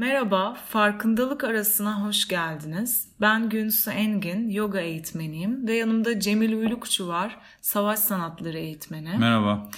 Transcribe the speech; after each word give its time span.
Merhaba, 0.00 0.54
farkındalık 0.54 1.44
arasına 1.44 2.06
hoş 2.06 2.28
geldiniz. 2.28 3.08
Ben 3.20 3.48
Günsu 3.48 3.90
Engin, 3.90 4.48
yoga 4.48 4.80
eğitmeniyim 4.80 5.66
ve 5.66 5.74
yanımda 5.74 6.20
Cemil 6.20 6.52
Uylukçu 6.52 7.08
var, 7.08 7.38
savaş 7.60 7.98
sanatları 7.98 8.58
eğitmeni. 8.58 9.18
Merhaba. 9.18 9.70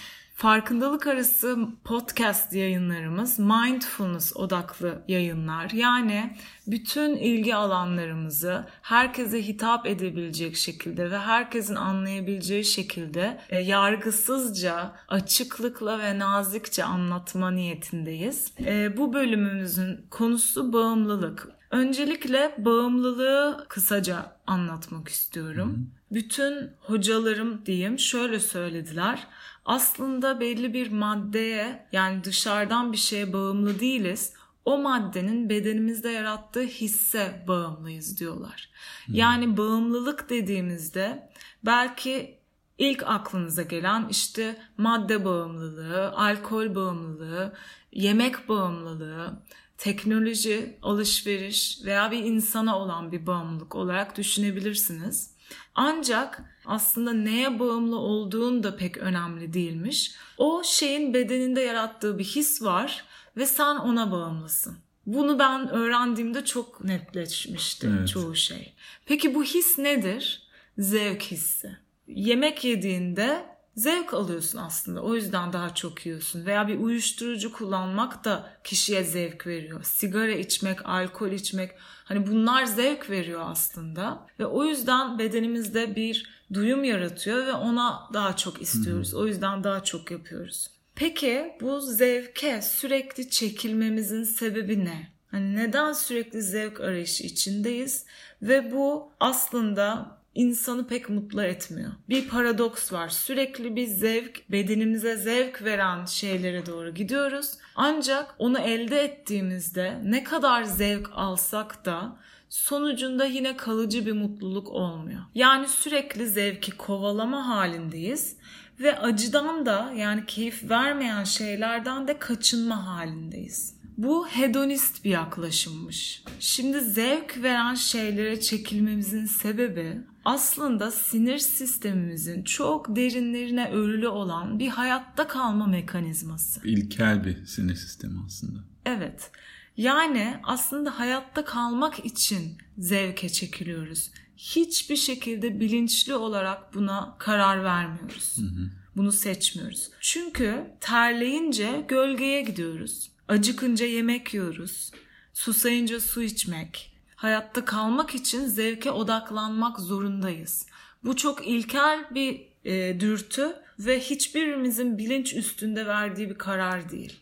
Farkındalık 0.42 1.06
arası 1.06 1.58
podcast 1.84 2.52
yayınlarımız 2.52 3.38
mindfulness 3.38 4.36
odaklı 4.36 5.02
yayınlar. 5.08 5.70
Yani 5.70 6.36
bütün 6.66 7.16
ilgi 7.16 7.54
alanlarımızı 7.54 8.66
herkese 8.82 9.46
hitap 9.46 9.86
edebilecek 9.86 10.56
şekilde 10.56 11.10
ve 11.10 11.18
herkesin 11.18 11.74
anlayabileceği 11.74 12.64
şekilde 12.64 13.40
e, 13.50 13.58
yargısızca, 13.58 14.92
açıklıkla 15.08 15.98
ve 15.98 16.18
nazikçe 16.18 16.84
anlatma 16.84 17.50
niyetindeyiz. 17.50 18.52
E, 18.60 18.96
bu 18.96 19.12
bölümümüzün 19.12 20.06
konusu 20.10 20.72
bağımlılık. 20.72 21.48
Öncelikle 21.72 22.54
bağımlılığı 22.58 23.66
kısaca 23.68 24.36
anlatmak 24.46 25.08
istiyorum. 25.08 25.70
Hı. 25.70 26.14
Bütün 26.14 26.70
hocalarım 26.80 27.66
diyeyim 27.66 27.98
şöyle 27.98 28.40
söylediler 28.40 29.26
aslında 29.64 30.40
belli 30.40 30.74
bir 30.74 30.92
maddeye 30.92 31.86
yani 31.92 32.24
dışarıdan 32.24 32.92
bir 32.92 32.96
şeye 32.96 33.32
bağımlı 33.32 33.80
değiliz. 33.80 34.32
O 34.64 34.78
maddenin 34.78 35.50
bedenimizde 35.50 36.08
yarattığı 36.08 36.62
hisse 36.62 37.44
bağımlıyız 37.48 38.20
diyorlar. 38.20 38.70
Hmm. 39.06 39.14
Yani 39.14 39.56
bağımlılık 39.56 40.30
dediğimizde 40.30 41.30
belki 41.64 42.38
ilk 42.78 43.02
aklınıza 43.06 43.62
gelen 43.62 44.08
işte 44.10 44.56
madde 44.76 45.24
bağımlılığı, 45.24 46.12
alkol 46.12 46.74
bağımlılığı, 46.74 47.52
yemek 47.92 48.48
bağımlılığı, 48.48 49.42
teknoloji, 49.82 50.76
alışveriş 50.82 51.78
veya 51.84 52.10
bir 52.10 52.18
insana 52.18 52.78
olan 52.78 53.12
bir 53.12 53.26
bağımlılık 53.26 53.74
olarak 53.74 54.16
düşünebilirsiniz. 54.16 55.30
Ancak 55.74 56.42
aslında 56.66 57.12
neye 57.12 57.58
bağımlı 57.58 57.96
olduğun 57.98 58.62
da 58.62 58.76
pek 58.76 58.96
önemli 58.96 59.52
değilmiş. 59.52 60.14
O 60.38 60.62
şeyin 60.64 61.14
bedeninde 61.14 61.60
yarattığı 61.60 62.18
bir 62.18 62.24
his 62.24 62.62
var 62.62 63.04
ve 63.36 63.46
sen 63.46 63.76
ona 63.76 64.12
bağımlısın. 64.12 64.76
Bunu 65.06 65.38
ben 65.38 65.68
öğrendiğimde 65.68 66.44
çok 66.44 66.84
netleşmişti 66.84 67.90
evet. 67.98 68.08
çoğu 68.08 68.36
şey. 68.36 68.72
Peki 69.06 69.34
bu 69.34 69.44
his 69.44 69.78
nedir? 69.78 70.42
Zevk 70.78 71.22
hissi. 71.22 71.76
Yemek 72.06 72.64
yediğinde 72.64 73.51
zevk 73.76 74.14
alıyorsun 74.14 74.58
aslında. 74.58 75.02
O 75.02 75.14
yüzden 75.14 75.52
daha 75.52 75.74
çok 75.74 76.06
yiyorsun. 76.06 76.46
Veya 76.46 76.68
bir 76.68 76.78
uyuşturucu 76.78 77.52
kullanmak 77.52 78.24
da 78.24 78.50
kişiye 78.64 79.04
zevk 79.04 79.46
veriyor. 79.46 79.84
Sigara 79.84 80.32
içmek, 80.32 80.86
alkol 80.86 81.30
içmek 81.30 81.70
hani 82.04 82.26
bunlar 82.26 82.64
zevk 82.64 83.10
veriyor 83.10 83.40
aslında. 83.44 84.26
Ve 84.38 84.46
o 84.46 84.64
yüzden 84.64 85.18
bedenimizde 85.18 85.96
bir 85.96 86.42
duyum 86.54 86.84
yaratıyor 86.84 87.46
ve 87.46 87.52
ona 87.52 88.08
daha 88.14 88.36
çok 88.36 88.62
istiyoruz. 88.62 89.14
O 89.14 89.26
yüzden 89.26 89.64
daha 89.64 89.84
çok 89.84 90.10
yapıyoruz. 90.10 90.70
Peki 90.94 91.52
bu 91.60 91.80
zevke 91.80 92.62
sürekli 92.62 93.30
çekilmemizin 93.30 94.24
sebebi 94.24 94.84
ne? 94.84 95.12
Hani 95.30 95.56
neden 95.56 95.92
sürekli 95.92 96.42
zevk 96.42 96.80
arayışı 96.80 97.24
içindeyiz 97.24 98.06
ve 98.42 98.72
bu 98.72 99.12
aslında 99.20 100.16
insanı 100.34 100.86
pek 100.86 101.10
mutlu 101.10 101.42
etmiyor. 101.42 101.92
Bir 102.08 102.28
paradoks 102.28 102.92
var. 102.92 103.08
Sürekli 103.08 103.76
bir 103.76 103.86
zevk, 103.86 104.50
bedenimize 104.50 105.16
zevk 105.16 105.64
veren 105.64 106.04
şeylere 106.04 106.66
doğru 106.66 106.94
gidiyoruz. 106.94 107.50
Ancak 107.76 108.34
onu 108.38 108.58
elde 108.58 109.00
ettiğimizde 109.04 110.00
ne 110.04 110.24
kadar 110.24 110.62
zevk 110.62 111.10
alsak 111.14 111.84
da 111.84 112.16
sonucunda 112.48 113.24
yine 113.24 113.56
kalıcı 113.56 114.06
bir 114.06 114.12
mutluluk 114.12 114.68
olmuyor. 114.68 115.22
Yani 115.34 115.68
sürekli 115.68 116.28
zevki 116.28 116.70
kovalama 116.76 117.48
halindeyiz 117.48 118.36
ve 118.80 118.98
acıdan 118.98 119.66
da 119.66 119.92
yani 119.96 120.26
keyif 120.26 120.70
vermeyen 120.70 121.24
şeylerden 121.24 122.08
de 122.08 122.18
kaçınma 122.18 122.86
halindeyiz. 122.86 123.82
Bu 123.96 124.28
hedonist 124.28 125.04
bir 125.04 125.10
yaklaşımmış. 125.10 126.24
Şimdi 126.40 126.80
zevk 126.80 127.42
veren 127.42 127.74
şeylere 127.74 128.40
çekilmemizin 128.40 129.26
sebebi 129.26 130.00
aslında 130.24 130.90
sinir 130.90 131.38
sistemimizin 131.38 132.42
çok 132.42 132.96
derinlerine 132.96 133.70
örülü 133.70 134.08
olan 134.08 134.58
bir 134.58 134.68
hayatta 134.68 135.28
kalma 135.28 135.66
mekanizması. 135.66 136.68
İlkel 136.68 137.24
bir 137.24 137.46
sinir 137.46 137.74
sistemi 137.74 138.18
aslında. 138.26 138.58
Evet. 138.86 139.30
Yani 139.76 140.40
aslında 140.42 140.98
hayatta 140.98 141.44
kalmak 141.44 142.04
için 142.04 142.58
zevke 142.78 143.28
çekiliyoruz. 143.28 144.10
Hiçbir 144.36 144.96
şekilde 144.96 145.60
bilinçli 145.60 146.14
olarak 146.14 146.74
buna 146.74 147.16
karar 147.18 147.64
vermiyoruz. 147.64 148.38
Hı 148.38 148.42
hı. 148.42 148.70
Bunu 148.96 149.12
seçmiyoruz. 149.12 149.90
Çünkü 150.00 150.64
terleyince 150.80 151.84
gölgeye 151.88 152.42
gidiyoruz. 152.42 153.10
Acıkınca 153.28 153.86
yemek 153.86 154.34
yiyoruz. 154.34 154.90
Susayınca 155.34 156.00
su 156.00 156.22
içmek. 156.22 156.91
Hayatta 157.22 157.64
kalmak 157.64 158.14
için 158.14 158.46
zevke 158.46 158.90
odaklanmak 158.90 159.80
zorundayız. 159.80 160.66
Bu 161.04 161.16
çok 161.16 161.46
ilkel 161.46 162.04
bir 162.14 162.42
e, 162.64 163.00
dürtü 163.00 163.56
ve 163.78 164.00
hiçbirimizin 164.00 164.98
bilinç 164.98 165.34
üstünde 165.34 165.86
verdiği 165.86 166.30
bir 166.30 166.38
karar 166.38 166.90
değil. 166.90 167.20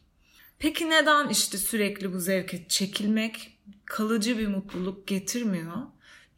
Peki 0.58 0.90
neden 0.90 1.28
işte 1.28 1.58
sürekli 1.58 2.12
bu 2.12 2.20
zevke 2.20 2.68
çekilmek 2.68 3.58
kalıcı 3.84 4.38
bir 4.38 4.48
mutluluk 4.48 5.06
getirmiyor? 5.06 5.76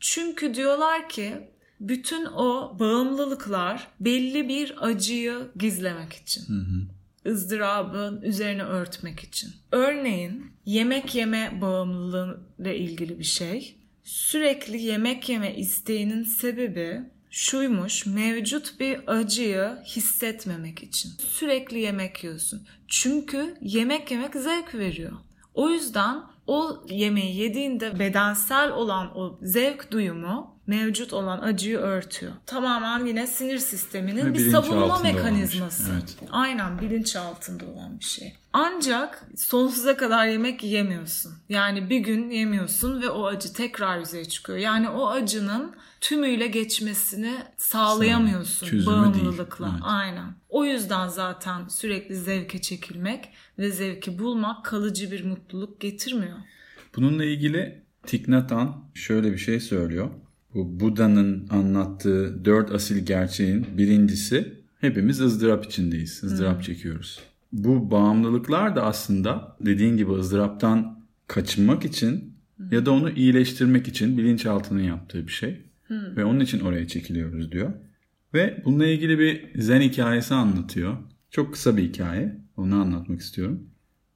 Çünkü 0.01 0.55
diyorlar 0.55 1.09
ki 1.09 1.51
bütün 1.81 2.25
o 2.25 2.77
bağımlılıklar 2.79 3.89
belli 4.01 4.49
bir 4.49 4.87
acıyı 4.87 5.51
gizlemek 5.57 6.13
için. 6.13 6.43
Hı 6.49 6.61
hı 6.61 6.92
ızdırabın 7.27 8.23
üzerine 8.23 8.63
örtmek 8.63 9.21
için. 9.21 9.51
Örneğin 9.73 10.53
yemek 10.67 11.15
yeme 11.15 11.59
bağımlılığıyla 11.61 12.73
ilgili 12.73 13.19
bir 13.19 13.25
şey. 13.25 13.77
Sürekli 14.05 14.83
yemek 14.83 15.29
yeme 15.29 15.55
isteğinin 15.57 16.25
sebebi 16.25 17.01
şuymuş 17.31 18.07
mevcut 18.07 18.81
bir 18.81 19.01
acıyı 19.07 19.79
hissetmemek 19.85 20.83
için. 20.83 21.11
Sürekli 21.19 21.79
yemek 21.79 22.25
yiyorsun. 22.25 22.67
Çünkü 22.89 23.57
yemek 23.61 24.11
yemek 24.11 24.35
zevk 24.35 24.75
veriyor. 24.75 25.13
O 25.55 25.71
yüzden 25.71 26.23
o 26.47 26.85
yemeği 26.89 27.37
yediğinde 27.37 27.99
bedensel 27.99 28.73
olan 28.73 29.19
o 29.19 29.39
zevk 29.43 29.91
duyumu 29.91 30.52
mevcut 30.67 31.13
olan 31.13 31.41
acıyı 31.41 31.79
örtüyor. 31.79 32.33
Tamamen 32.47 33.07
yine 33.07 33.27
sinir 33.27 33.59
sisteminin 33.59 34.27
Ve 34.27 34.35
bir 34.35 34.51
savunma 34.51 34.99
mekanizması. 34.99 35.93
Evet. 35.93 36.17
Aynen 36.31 36.81
bilinç 36.81 37.17
altında 37.17 37.67
olan 37.67 38.01
bir 38.01 38.05
şey. 38.05 38.35
Ancak 38.53 39.27
sonsuza 39.37 39.97
kadar 39.97 40.27
yemek 40.27 40.65
yemiyorsun. 40.65 41.33
Yani 41.49 41.91
bir 41.91 41.99
gün 41.99 42.31
yemiyorsun 42.31 43.03
ve 43.03 43.09
o 43.11 43.27
acı 43.27 43.53
tekrar 43.53 43.99
yüzeye 43.99 44.25
çıkıyor. 44.25 44.59
Yani 44.59 44.89
o 44.89 45.09
acının 45.09 45.75
tümüyle 46.01 46.47
geçmesini 46.47 47.35
sağlayamıyorsun 47.57 48.67
Çözümü 48.67 48.97
bağımlılıkla. 48.97 49.71
Evet. 49.73 49.83
Aynen. 49.85 50.35
O 50.49 50.65
yüzden 50.65 51.09
zaten 51.09 51.69
sürekli 51.69 52.17
zevke 52.17 52.61
çekilmek 52.61 53.29
ve 53.59 53.71
zevki 53.71 54.19
bulmak 54.19 54.65
kalıcı 54.65 55.11
bir 55.11 55.25
mutluluk 55.25 55.81
getirmiyor. 55.81 56.39
Bununla 56.97 57.25
ilgili 57.25 57.83
Hanh 58.51 58.75
şöyle 58.95 59.33
bir 59.33 59.39
şey 59.39 59.61
söylüyor. 59.61 60.11
Bu 60.55 60.81
Buda'nın 60.81 61.49
anlattığı 61.51 62.45
dört 62.45 62.73
asil 62.73 63.07
gerçeğin 63.07 63.67
birincisi 63.79 64.63
hepimiz 64.81 65.21
ızdırap 65.21 65.65
içindeyiz. 65.65 66.25
ızdırap 66.25 66.55
hmm. 66.55 66.63
çekiyoruz. 66.63 67.21
Bu 67.53 67.91
bağımlılıklar 67.91 68.77
da 68.77 68.83
aslında 68.83 69.57
dediğin 69.61 69.97
gibi 69.97 70.13
ızdıraptan 70.13 71.05
kaçınmak 71.27 71.85
için 71.85 72.35
hmm. 72.57 72.73
ya 72.73 72.87
da 72.87 72.93
onu 72.93 73.11
iyileştirmek 73.11 73.89
için 73.89 74.19
bilinçaltının 74.19 74.83
yaptığı 74.83 75.27
bir 75.27 75.33
şey. 75.33 75.61
Hmm. 75.87 76.17
Ve 76.17 76.25
onun 76.25 76.41
için 76.41 76.61
oraya 76.61 76.89
çekiliyoruz 76.89 77.53
diyor. 77.53 77.73
Ve 78.35 78.63
bununla 78.65 78.87
ilgili 78.87 79.19
bir 79.19 79.61
zen 79.61 79.81
hikayesi 79.81 80.35
anlatıyor. 80.35 80.97
Çok 81.31 81.53
kısa 81.53 81.77
bir 81.77 81.83
hikaye. 81.83 82.39
Onu 82.57 82.75
anlatmak 82.75 83.21
istiyorum. 83.21 83.67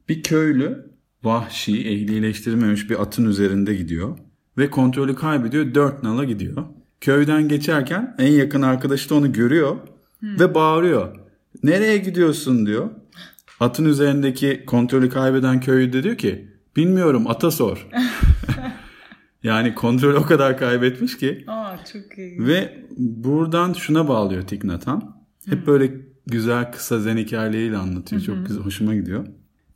Bir 0.09 0.23
köylü 0.23 0.91
vahşi, 1.23 1.89
ehlileştirilmemiş 1.89 2.91
bir 2.91 3.03
atın 3.03 3.25
üzerinde 3.25 3.75
gidiyor. 3.75 4.19
Ve 4.59 4.71
kontrolü 4.71 5.15
kaybediyor. 5.15 5.75
Dört 5.75 6.03
nala 6.03 6.25
gidiyor. 6.25 6.65
Köyden 7.01 7.49
geçerken 7.49 8.15
en 8.19 8.33
yakın 8.33 8.63
arkadaşı 8.63 9.11
da 9.11 9.15
onu 9.15 9.33
görüyor. 9.33 9.77
Hmm. 10.21 10.41
Ve 10.41 10.55
bağırıyor. 10.55 11.17
Nereye 11.63 11.99
gidiyorsun 11.99 12.67
diyor. 12.67 12.91
Atın 13.61 13.85
üzerindeki 13.85 14.65
kontrolü 14.67 15.09
kaybeden 15.09 15.61
köylü 15.61 15.93
de 15.93 16.03
diyor 16.03 16.17
ki 16.17 16.49
bilmiyorum 16.77 17.27
ata 17.27 17.51
sor. 17.51 17.89
yani 19.43 19.75
kontrol 19.75 20.15
o 20.15 20.23
kadar 20.23 20.59
kaybetmiş 20.59 21.19
ki. 21.19 21.45
Aa 21.47 21.77
çok 21.93 22.19
iyi. 22.19 22.47
Ve 22.47 22.85
buradan 22.97 23.73
şuna 23.73 24.09
bağlıyor 24.09 24.43
Tiknatan. 24.43 25.17
Hep 25.47 25.59
hmm. 25.59 25.67
böyle 25.67 25.93
güzel 26.27 26.73
kısa 26.73 27.01
zen 27.01 27.17
hikayeleriyle 27.17 27.77
anlatıyor. 27.77 28.23
Çok 28.23 28.47
güzel 28.47 28.63
hoşuma 28.63 28.95
gidiyor. 28.95 29.27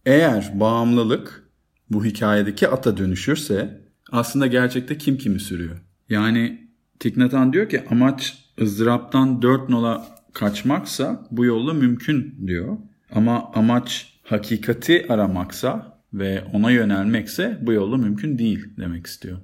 Eğer 0.06 0.52
bağımlılık 0.54 1.50
bu 1.90 2.04
hikayedeki 2.04 2.68
ata 2.68 2.96
dönüşürse 2.96 3.80
aslında 4.12 4.46
gerçekte 4.46 4.98
kim 4.98 5.18
kimi 5.18 5.40
sürüyor? 5.40 5.76
Yani 6.08 6.70
Tiknatan 7.00 7.52
diyor 7.52 7.68
ki 7.68 7.84
amaç 7.90 8.38
ızdıraptan 8.60 9.42
dört 9.42 9.68
nola 9.68 10.06
kaçmaksa 10.32 11.26
bu 11.30 11.44
yolla 11.44 11.74
mümkün 11.74 12.46
diyor. 12.46 12.78
Ama 13.14 13.50
amaç 13.54 14.18
hakikati 14.22 15.06
aramaksa 15.08 15.98
ve 16.14 16.44
ona 16.52 16.70
yönelmekse 16.70 17.58
bu 17.62 17.72
yolla 17.72 17.96
mümkün 17.96 18.38
değil 18.38 18.68
demek 18.78 19.06
istiyor. 19.06 19.38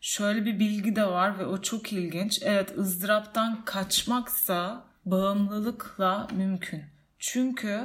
Şöyle 0.00 0.44
bir 0.44 0.58
bilgi 0.58 0.96
de 0.96 1.04
var 1.04 1.38
ve 1.38 1.46
o 1.46 1.62
çok 1.62 1.92
ilginç. 1.92 2.40
Evet 2.44 2.78
ızdıraptan 2.78 3.64
kaçmaksa 3.64 4.84
bağımlılıkla 5.04 6.28
mümkün. 6.36 6.82
Çünkü 7.18 7.80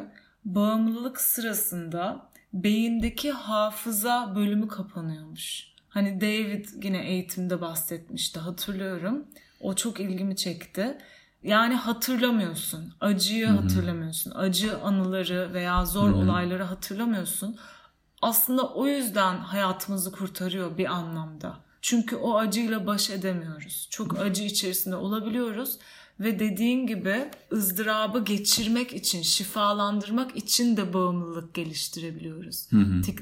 bağımlılık 0.46 1.22
sırasında 1.22 2.30
beyindeki 2.54 3.32
hafıza 3.32 4.34
bölümü 4.36 4.68
kapanıyormuş. 4.68 5.75
Hani 5.96 6.22
David 6.22 6.66
yine 6.84 7.08
eğitimde 7.08 7.62
bahsetmişti 7.62 8.40
hatırlıyorum. 8.40 9.26
O 9.62 9.76
çok 9.76 10.00
ilgimi 10.00 10.36
çekti. 10.36 10.98
Yani 11.44 11.76
hatırlamıyorsun. 11.76 12.94
Acıyı 13.00 13.48
Hı-hı. 13.48 13.58
hatırlamıyorsun. 13.58 14.32
Acı 14.36 14.78
anıları 14.78 15.54
veya 15.54 15.86
zor 15.86 16.10
Hı-hı. 16.10 16.16
olayları 16.16 16.64
hatırlamıyorsun. 16.64 17.58
Aslında 18.22 18.74
o 18.74 18.88
yüzden 18.88 19.38
hayatımızı 19.38 20.12
kurtarıyor 20.12 20.78
bir 20.78 20.86
anlamda. 20.86 21.58
Çünkü 21.82 22.16
o 22.16 22.38
acıyla 22.38 22.88
baş 22.88 23.10
edemiyoruz. 23.10 23.88
Çok 23.92 24.20
acı 24.20 24.44
içerisinde 24.44 24.96
olabiliyoruz 24.96 25.80
ve 26.20 26.40
dediğin 26.40 26.88
gibi 26.88 27.30
ızdırabı 27.52 28.24
geçirmek 28.26 28.94
için, 28.94 29.22
şifalandırmak 29.22 30.36
için 30.36 30.78
de 30.78 30.94
bağımlılık 30.94 31.54
geliştirebiliyoruz. 31.54 32.72
Hı 32.72 32.78
hı. 32.78 33.02
Thich 33.02 33.22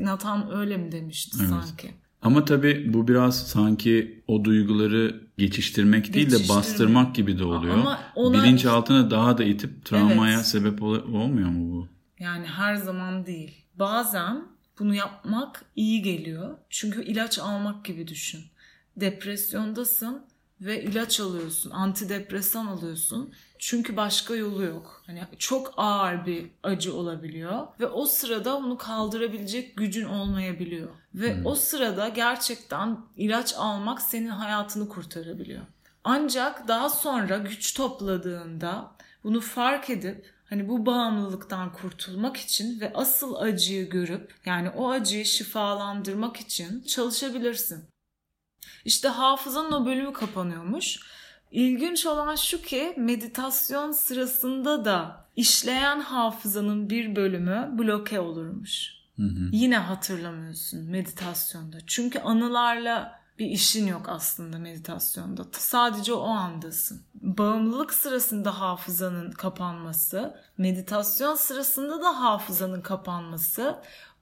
öyle 0.51 0.77
mi 0.77 0.91
demişti 0.91 1.37
evet. 1.39 1.49
sanki? 1.49 2.02
Ama 2.23 2.45
tabii 2.45 2.93
bu 2.93 3.07
biraz 3.07 3.47
sanki 3.47 4.23
o 4.27 4.43
duyguları 4.43 5.23
geçiştirmek 5.37 6.13
değil 6.13 6.31
de 6.31 6.49
bastırmak 6.49 7.15
gibi 7.15 7.39
de 7.39 7.43
oluyor. 7.43 7.73
Ama 7.73 7.99
ona... 8.15 8.43
Bilinçaltına 8.43 9.11
daha 9.11 9.37
da 9.37 9.43
itip 9.43 9.85
travmaya 9.85 10.35
evet. 10.35 10.45
sebep 10.45 10.83
ol- 10.83 11.13
olmuyor 11.13 11.49
mu 11.49 11.71
bu? 11.71 11.87
Yani 12.19 12.45
her 12.45 12.75
zaman 12.75 13.25
değil. 13.25 13.65
Bazen 13.79 14.43
bunu 14.79 14.95
yapmak 14.95 15.65
iyi 15.75 16.01
geliyor. 16.01 16.57
Çünkü 16.69 17.03
ilaç 17.03 17.39
almak 17.39 17.85
gibi 17.85 18.07
düşün. 18.07 18.41
Depresyondasın 18.97 20.21
ve 20.61 20.83
ilaç 20.83 21.19
alıyorsun, 21.19 21.71
antidepresan 21.71 22.65
alıyorsun. 22.65 23.33
Çünkü 23.65 23.97
başka 23.97 24.35
yolu 24.35 24.63
yok. 24.63 25.03
Hani 25.05 25.23
çok 25.39 25.73
ağır 25.77 26.25
bir 26.25 26.51
acı 26.63 26.95
olabiliyor 26.95 27.67
ve 27.79 27.87
o 27.87 28.05
sırada 28.05 28.57
onu 28.57 28.77
kaldırabilecek 28.77 29.77
gücün 29.77 30.05
olmayabiliyor. 30.05 30.89
Ve 31.15 31.35
hmm. 31.35 31.45
o 31.45 31.55
sırada 31.55 32.09
gerçekten 32.09 32.97
ilaç 33.17 33.53
almak 33.57 34.01
senin 34.01 34.27
hayatını 34.27 34.89
kurtarabiliyor. 34.89 35.61
Ancak 36.03 36.67
daha 36.67 36.89
sonra 36.89 37.37
güç 37.37 37.73
topladığında 37.73 38.91
bunu 39.23 39.41
fark 39.41 39.89
edip 39.89 40.33
hani 40.45 40.69
bu 40.69 40.85
bağımlılıktan 40.85 41.73
kurtulmak 41.73 42.37
için 42.37 42.79
ve 42.79 42.93
asıl 42.93 43.35
acıyı 43.35 43.89
görüp 43.89 44.33
yani 44.45 44.69
o 44.69 44.89
acıyı 44.89 45.25
şifalandırmak 45.25 46.37
için 46.37 46.81
çalışabilirsin. 46.81 47.85
İşte 48.85 49.07
hafızanın 49.07 49.71
o 49.71 49.85
bölümü 49.85 50.13
kapanıyormuş. 50.13 50.99
İlginç 51.53 52.05
olan 52.05 52.35
şu 52.35 52.61
ki 52.61 52.93
meditasyon 52.97 53.91
sırasında 53.91 54.85
da 54.85 55.25
işleyen 55.35 55.99
hafızanın 55.99 56.89
bir 56.89 57.15
bölümü 57.15 57.69
bloke 57.77 58.19
olurmuş. 58.19 58.93
Hı 59.15 59.23
hı. 59.23 59.49
Yine 59.51 59.77
hatırlamıyorsun 59.77 60.89
meditasyonda. 60.89 61.77
Çünkü 61.87 62.19
anılarla 62.19 63.19
bir 63.39 63.45
işin 63.45 63.87
yok 63.87 64.05
aslında 64.09 64.57
meditasyonda. 64.57 65.45
Sadece 65.51 66.13
o 66.13 66.23
andasın. 66.23 67.01
Bağımlılık 67.13 67.93
sırasında 67.93 68.59
hafızanın 68.59 69.31
kapanması, 69.31 70.35
meditasyon 70.57 71.35
sırasında 71.35 72.01
da 72.01 72.21
hafızanın 72.21 72.81
kapanması 72.81 73.77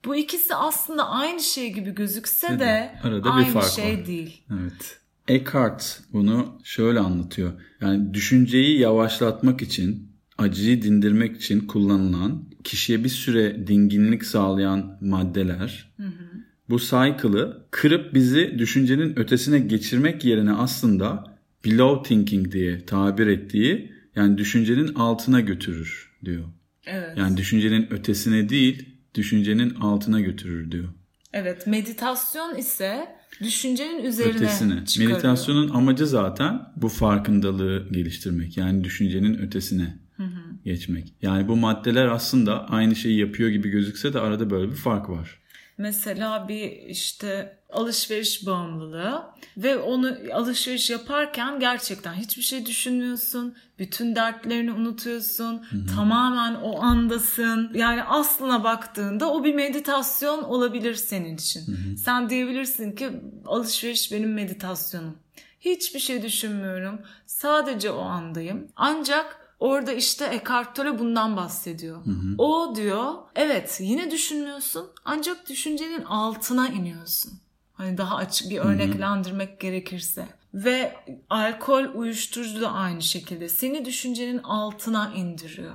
bu 0.06 0.16
ikisi 0.16 0.56
aslında 0.56 1.10
aynı 1.10 1.40
şey 1.40 1.74
gibi 1.74 1.92
gözükse 1.92 2.60
de 2.60 3.00
Arada 3.04 3.30
aynı 3.32 3.64
şey 3.64 4.00
var. 4.00 4.06
değil. 4.06 4.44
Evet. 4.62 5.01
Eckhart 5.32 6.00
bunu 6.14 6.60
şöyle 6.64 7.00
anlatıyor. 7.00 7.52
Yani 7.82 8.14
düşünceyi 8.14 8.80
yavaşlatmak 8.80 9.62
için, 9.62 10.12
acıyı 10.38 10.82
dindirmek 10.82 11.38
için 11.38 11.60
kullanılan, 11.60 12.50
kişiye 12.64 13.04
bir 13.04 13.10
süre 13.10 13.68
dinginlik 13.68 14.26
sağlayan 14.26 14.98
maddeler 15.02 15.94
hı 15.98 16.04
hı. 16.04 16.24
bu 16.70 16.80
cycle'ı 16.80 17.66
kırıp 17.72 18.14
bizi 18.14 18.56
düşüncenin 18.60 19.20
ötesine 19.20 19.60
geçirmek 19.60 20.26
yerine 20.26 20.52
aslında 20.54 21.38
below 21.66 22.08
thinking 22.08 22.52
diye 22.52 22.86
tabir 22.86 23.28
ettiği 23.28 23.92
yani 24.16 24.38
düşüncenin 24.38 24.94
altına 24.96 25.40
götürür 25.40 26.12
diyor. 26.26 26.46
Evet. 26.86 27.18
Yani 27.18 27.38
düşüncenin 27.38 27.94
ötesine 27.94 28.50
değil, 28.50 28.90
düşüncenin 29.16 29.76
altına 29.76 30.22
götürür 30.22 30.72
diyor. 30.72 30.90
Evet 31.34 31.68
meditasyon 31.68 32.56
ise 32.56 33.21
düşüncenin 33.40 34.04
üzerine 34.04 34.36
ötesine. 34.36 34.86
çıkarıyor. 34.86 35.12
Meditasyonun 35.12 35.70
amacı 35.70 36.08
zaten 36.08 36.62
bu 36.76 36.90
farkındalığı 36.90 37.88
geliştirmek. 37.92 38.58
Yani 38.58 38.84
düşüncenin 38.84 39.38
ötesine 39.38 40.00
hı 40.18 40.24
hı. 40.24 40.64
geçmek. 40.66 41.14
Yani 41.22 41.48
bu 41.48 41.56
maddeler 41.56 42.08
aslında 42.08 42.68
aynı 42.68 42.96
şeyi 42.96 43.20
yapıyor 43.20 43.50
gibi 43.50 43.70
gözükse 43.70 44.14
de 44.14 44.20
arada 44.20 44.50
böyle 44.50 44.72
bir 44.72 44.78
fark 44.78 45.10
var. 45.10 45.42
Mesela 45.78 46.48
bir 46.48 46.72
işte 46.72 47.58
alışveriş 47.72 48.46
bağımlılığı 48.46 49.24
ve 49.58 49.78
onu 49.78 50.18
alışveriş 50.34 50.90
yaparken 50.90 51.60
gerçekten 51.60 52.14
hiçbir 52.14 52.42
şey 52.42 52.66
düşünmüyorsun. 52.66 53.56
Bütün 53.80 54.16
dertlerini 54.16 54.72
unutuyorsun. 54.72 55.58
Hı-hı. 55.58 55.96
Tamamen 55.96 56.56
o 56.56 56.82
andasın. 56.82 57.72
Yani 57.74 58.04
aslına 58.04 58.64
baktığında 58.64 59.32
o 59.32 59.44
bir 59.44 59.56
meditasyon 59.56 60.44
olabilir 60.44 60.96
senin 60.96 61.36
için. 61.36 61.68
Hı-hı. 61.68 61.98
Sen 61.98 62.30
diyebilirsin 62.30 62.92
ki 62.92 63.10
alışveriş 63.46 64.12
benim 64.12 64.34
meditasyonum. 64.34 65.18
Hiçbir 65.60 66.00
şey 66.00 66.24
düşünmüyorum. 66.24 67.02
Sadece 67.26 67.92
o 67.92 68.00
andayım. 68.00 68.68
Ancak 68.76 69.42
Orada 69.62 69.94
işte 69.94 70.30
Eckhart 70.34 70.76
Tolle 70.76 71.00
bundan 71.00 71.38
bahsediyor. 71.38 72.06
Hı 72.06 72.10
hı. 72.10 72.36
O 72.38 72.76
diyor 72.76 73.14
evet 73.36 73.78
yine 73.82 74.12
düşünmüyorsun 74.12 74.88
ancak 75.06 75.50
düşüncenin 75.50 76.04
altına 76.04 76.68
iniyorsun. 76.68 77.34
Hani 77.82 77.98
daha 77.98 78.16
açık 78.16 78.50
bir 78.50 78.60
örneklendirmek 78.60 79.50
hı 79.50 79.54
hı. 79.54 79.60
gerekirse. 79.60 80.28
Ve 80.54 80.96
alkol 81.30 81.86
uyuşturucu 81.96 82.62
da 82.62 82.72
aynı 82.72 83.02
şekilde 83.02 83.50
seni 83.50 83.86
düşüncenin 83.86 84.38
altına 84.38 85.14
indiriyor. 85.16 85.74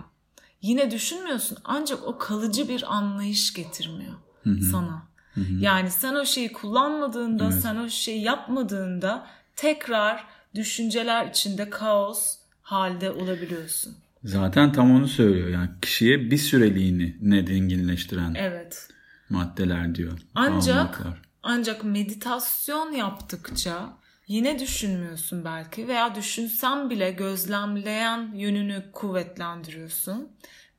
Yine 0.63 0.91
düşünmüyorsun 0.91 1.59
ancak 1.65 2.05
o 2.05 2.19
kalıcı 2.19 2.69
bir 2.69 2.95
anlayış 2.97 3.53
getirmiyor 3.53 4.15
hı 4.43 4.51
hı. 4.51 4.63
sana. 4.63 5.03
Hı 5.35 5.41
hı. 5.41 5.55
Yani 5.61 5.91
sen 5.91 6.15
o 6.15 6.25
şeyi 6.25 6.53
kullanmadığında, 6.53 7.45
evet. 7.45 7.55
sen 7.55 7.77
o 7.77 7.89
şeyi 7.89 8.23
yapmadığında 8.23 9.27
tekrar 9.57 10.25
düşünceler 10.55 11.27
içinde 11.27 11.71
kaos, 11.71 12.37
halde 12.63 13.11
olabiliyorsun. 13.11 13.95
Zaten 14.25 14.73
tam 14.73 14.91
onu 14.91 15.09
söylüyor. 15.09 15.49
Yani 15.49 15.71
kişiye 15.83 16.31
bir 16.31 16.39
süreliğini 16.39 17.17
ne 17.21 17.47
dinginleştiren 17.47 18.35
evet. 18.35 18.89
maddeler 19.31 19.95
diyor. 19.95 20.19
Ancak 20.35 21.03
ancak 21.47 21.85
meditasyon 21.85 22.93
yaptıkça 22.93 23.93
yine 24.27 24.59
düşünmüyorsun 24.59 25.45
belki 25.45 25.89
veya 25.89 26.15
düşünsen 26.15 26.91
bile 26.91 27.11
gözlemleyen 27.11 28.35
yönünü 28.35 28.85
kuvvetlendiriyorsun. 28.93 30.29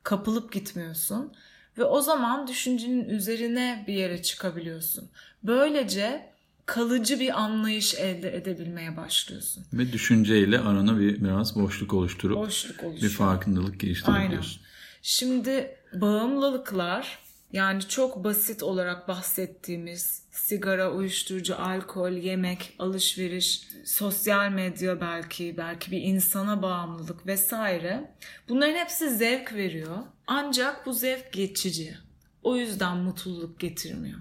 Kapılıp 0.02 0.52
gitmiyorsun 0.52 1.32
ve 1.78 1.84
o 1.84 2.00
zaman 2.00 2.46
düşüncenin 2.46 3.08
üzerine 3.08 3.84
bir 3.86 3.94
yere 3.94 4.22
çıkabiliyorsun. 4.22 5.10
Böylece 5.42 6.32
kalıcı 6.66 7.20
bir 7.20 7.40
anlayış 7.42 7.94
elde 7.94 8.36
edebilmeye 8.36 8.96
başlıyorsun. 8.96 9.64
Ve 9.72 9.92
düşünceyle 9.92 10.58
arana 10.58 10.98
bir 10.98 11.24
biraz 11.24 11.56
boşluk 11.56 11.94
oluşturup 11.94 12.36
boşluk 12.36 12.82
bir 13.02 13.08
farkındalık 13.08 13.80
geliştirebiliyorsun. 13.80 14.60
Aynen. 14.60 14.68
Şimdi 15.02 15.76
bağımlılıklar 15.92 17.18
yani 17.52 17.82
çok 17.82 18.24
basit 18.24 18.62
olarak 18.62 19.08
bahsettiğimiz 19.08 20.22
sigara, 20.30 20.92
uyuşturucu, 20.92 21.56
alkol, 21.56 22.12
yemek, 22.12 22.74
alışveriş, 22.78 23.68
sosyal 23.84 24.50
medya 24.50 25.00
belki, 25.00 25.54
belki 25.56 25.90
bir 25.90 26.02
insana 26.02 26.62
bağımlılık 26.62 27.26
vesaire. 27.26 28.14
Bunların 28.48 28.74
hepsi 28.76 29.10
zevk 29.10 29.52
veriyor. 29.52 29.96
Ancak 30.26 30.86
bu 30.86 30.92
zevk 30.92 31.32
geçici. 31.32 31.98
O 32.42 32.56
yüzden 32.56 32.96
mutluluk 32.96 33.60
getirmiyor 33.60 34.20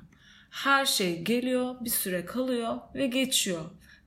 her 0.64 0.86
şey 0.86 1.22
geliyor, 1.22 1.76
bir 1.82 1.90
süre 1.90 2.26
kalıyor 2.26 2.78
ve 2.96 3.08
geçiyor. 3.08 3.62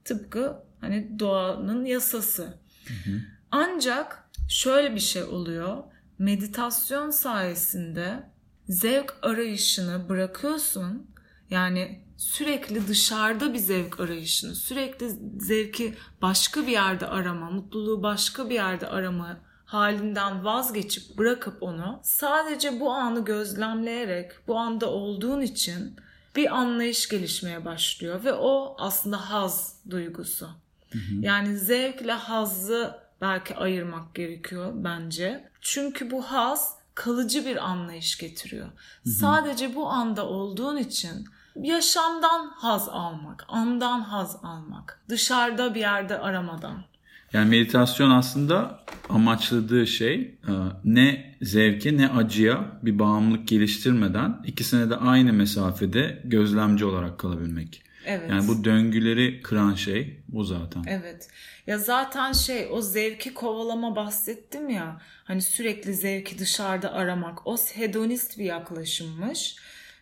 Tıpkı 0.05 0.57
hani 0.81 1.19
doğanın 1.19 1.85
yasası. 1.85 2.43
Hı 2.87 3.11
hı. 3.11 3.21
Ancak 3.51 4.31
şöyle 4.49 4.95
bir 4.95 5.01
şey 5.01 5.23
oluyor. 5.23 5.83
Meditasyon 6.19 7.11
sayesinde 7.11 8.23
zevk 8.71 9.15
arayışını 9.23 10.09
bırakıyorsun. 10.09 11.11
Yani 11.51 12.05
sürekli 12.17 12.89
dışarıda 12.89 13.53
bir 13.55 13.59
zevk 13.59 14.01
arayışını, 14.01 14.55
sürekli 14.55 15.11
zevki 15.39 15.95
başka 16.23 16.63
bir 16.63 16.73
yerde 16.73 17.07
arama, 17.07 17.51
mutluluğu 17.51 18.03
başka 18.03 18.51
bir 18.51 18.55
yerde 18.55 18.87
arama 18.87 19.41
halinden 19.65 20.45
vazgeçip 20.45 21.19
bırakıp 21.19 21.63
onu 21.63 22.01
sadece 22.03 22.81
bu 22.81 22.91
anı 22.93 23.25
gözlemleyerek 23.25 24.33
bu 24.49 24.57
anda 24.57 24.91
olduğun 24.91 25.41
için 25.41 25.97
bir 26.37 26.57
anlayış 26.57 27.09
gelişmeye 27.09 27.65
başlıyor 27.65 28.25
ve 28.25 28.33
o 28.33 28.77
aslında 28.79 29.31
haz 29.31 29.77
duygusu. 29.91 30.47
Hı 30.93 30.99
hı. 30.99 31.15
Yani 31.21 31.59
zevkle 31.59 32.13
hazzı 32.13 32.95
belki 33.21 33.57
ayırmak 33.57 34.15
gerekiyor 34.15 34.73
bence. 34.75 35.51
Çünkü 35.61 36.11
bu 36.11 36.23
haz 36.23 36.80
kalıcı 37.01 37.47
bir 37.47 37.71
anlayış 37.71 38.19
getiriyor. 38.19 38.67
Hı 38.67 38.71
hı. 39.05 39.11
Sadece 39.11 39.75
bu 39.75 39.89
anda 39.89 40.27
olduğun 40.27 40.77
için 40.77 41.27
yaşamdan 41.63 42.51
haz 42.57 42.89
almak, 42.89 43.45
andan 43.49 44.01
haz 44.01 44.37
almak, 44.43 45.01
dışarıda 45.09 45.75
bir 45.75 45.81
yerde 45.81 46.19
aramadan. 46.19 46.85
Yani 47.33 47.51
meditasyon 47.51 48.11
aslında 48.11 48.81
amaçladığı 49.09 49.87
şey 49.87 50.15
e, 50.49 50.53
ne 50.85 51.35
zevke 51.43 51.97
ne 51.97 52.09
acıya 52.09 52.65
bir 52.83 52.99
bağımlılık 52.99 53.49
geliştirmeden 53.49 54.43
ikisine 54.47 54.91
de 54.91 54.97
aynı 54.97 55.33
mesafede 55.33 56.23
gözlemci 56.25 56.85
olarak 56.85 57.19
kalabilmek. 57.19 57.83
Evet. 58.07 58.31
Yani 58.31 58.49
bu 58.49 58.65
döngüleri 58.65 59.43
kıran 59.43 59.75
şey 59.75 60.21
bu 60.29 60.45
zaten. 60.45 60.85
Evet. 60.87 61.29
Ya 61.67 61.79
zaten 61.79 62.33
şey 62.33 62.69
o 62.71 62.83
zevki 62.83 63.35
kovalama 63.35 63.97
bahsettim 63.97 64.69
ya. 64.69 65.01
Hani 65.25 65.43
sürekli 65.43 65.95
zevki 65.95 66.39
dışarıda 66.39 66.93
aramak. 66.93 67.47
O 67.47 67.57
hedonist 67.57 68.39
bir 68.39 68.45
yaklaşımmış. 68.45 69.57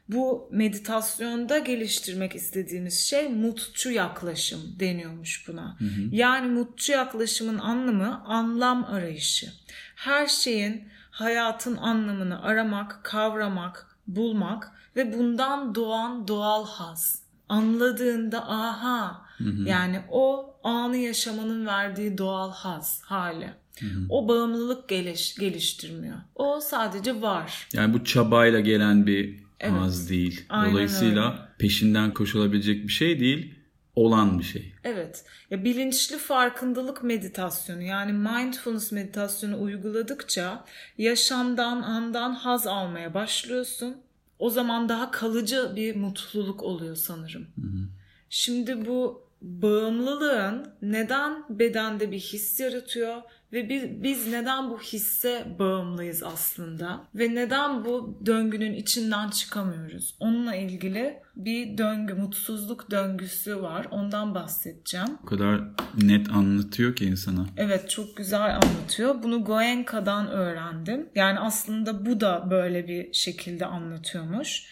Bu 0.09 0.49
meditasyonda 0.53 1.59
geliştirmek 1.59 2.35
istediğimiz 2.35 3.01
şey 3.01 3.29
mutçu 3.29 3.91
yaklaşım 3.91 4.61
deniyormuş 4.81 5.49
buna. 5.49 5.77
Hı 5.79 5.85
hı. 5.85 6.01
Yani 6.13 6.49
mutçu 6.49 6.93
yaklaşımın 6.93 7.59
anlamı 7.59 8.25
anlam 8.25 8.85
arayışı. 8.85 9.53
Her 9.97 10.27
şeyin 10.27 10.89
hayatın 11.11 11.77
anlamını 11.77 12.43
aramak, 12.43 13.01
kavramak, 13.05 13.97
bulmak 14.07 14.73
ve 14.97 15.19
bundan 15.19 15.75
doğan 15.75 16.29
doğal 16.29 16.67
haz. 16.67 17.28
Anladığında 17.49 18.51
aha 18.51 19.27
hı 19.39 19.45
hı. 19.45 19.69
yani 19.69 20.01
o 20.11 20.55
anı 20.65 20.97
yaşamanın 20.97 21.67
verdiği 21.67 22.19
doğal 22.19 22.53
haz 22.53 23.03
hali. 23.03 23.51
Hı 23.81 23.87
hı. 23.87 24.07
O 24.09 24.29
bağımlılık 24.29 24.89
geliş, 24.89 25.35
geliştirmiyor. 25.35 26.17
O 26.35 26.61
sadece 26.61 27.23
var. 27.23 27.69
Yani 27.73 27.95
bu 27.95 28.05
çabayla 28.05 28.61
gelen 28.61 29.07
bir 29.07 29.41
evet. 29.61 29.81
az 29.81 30.11
değil. 30.11 30.45
Aynen 30.49 30.73
Dolayısıyla 30.73 31.33
öyle. 31.33 31.41
peşinden 31.59 32.15
koşulabilecek 32.15 32.83
bir 32.83 32.93
şey 32.93 33.21
değil, 33.21 33.55
olan 33.95 34.39
bir 34.39 34.45
şey. 34.45 34.75
Evet. 34.85 35.25
Ya 35.51 35.65
bilinçli 35.65 36.19
farkındalık 36.19 37.03
meditasyonu 37.03 37.83
yani 37.83 38.13
mindfulness 38.13 38.93
meditasyonu 38.93 39.63
uyguladıkça 39.63 40.65
yaşamdan, 40.99 41.83
andan 41.83 42.33
haz 42.33 42.67
almaya 42.67 43.15
başlıyorsun. 43.15 43.97
O 44.39 44.51
zaman 44.51 44.89
daha 44.89 45.11
kalıcı 45.11 45.73
bir 45.77 45.97
mutluluk 45.97 46.63
oluyor 46.63 46.97
sanırım. 46.97 47.43
Hı 47.43 47.67
hı. 47.67 47.89
Şimdi 48.31 48.87
bu 48.87 49.29
bağımlılığın 49.43 50.73
neden 50.83 51.45
bedende 51.49 52.11
bir 52.11 52.19
his 52.19 52.61
yaratıyor 52.61 53.23
ve 53.53 53.69
biz, 53.69 54.03
biz 54.03 54.27
neden 54.27 54.71
bu 54.71 54.81
hisse 54.81 55.47
bağımlıyız 55.59 56.23
aslında 56.23 57.05
ve 57.15 57.35
neden 57.35 57.85
bu 57.85 58.21
döngünün 58.27 58.75
içinden 58.75 59.31
çıkamıyoruz? 59.31 60.15
Onunla 60.21 60.55
ilgili 60.55 61.23
bir 61.37 61.79
döngü, 61.79 62.15
mutsuzluk 62.15 62.91
döngüsü 62.91 63.63
var. 63.63 63.87
Ondan 63.91 64.35
bahsedeceğim. 64.35 65.19
O 65.23 65.27
kadar 65.27 65.61
net 66.03 66.31
anlatıyor 66.31 66.97
ki 66.97 67.05
insana. 67.05 67.47
Evet 67.57 67.91
çok 67.91 68.17
güzel 68.17 68.55
anlatıyor. 68.57 69.23
Bunu 69.23 69.45
Goenka'dan 69.45 70.29
öğrendim. 70.29 71.09
Yani 71.15 71.39
aslında 71.39 72.07
bu 72.07 72.21
da 72.21 72.51
böyle 72.51 72.89
bir 72.89 73.13
şekilde 73.13 73.67
anlatıyormuş. 73.67 74.67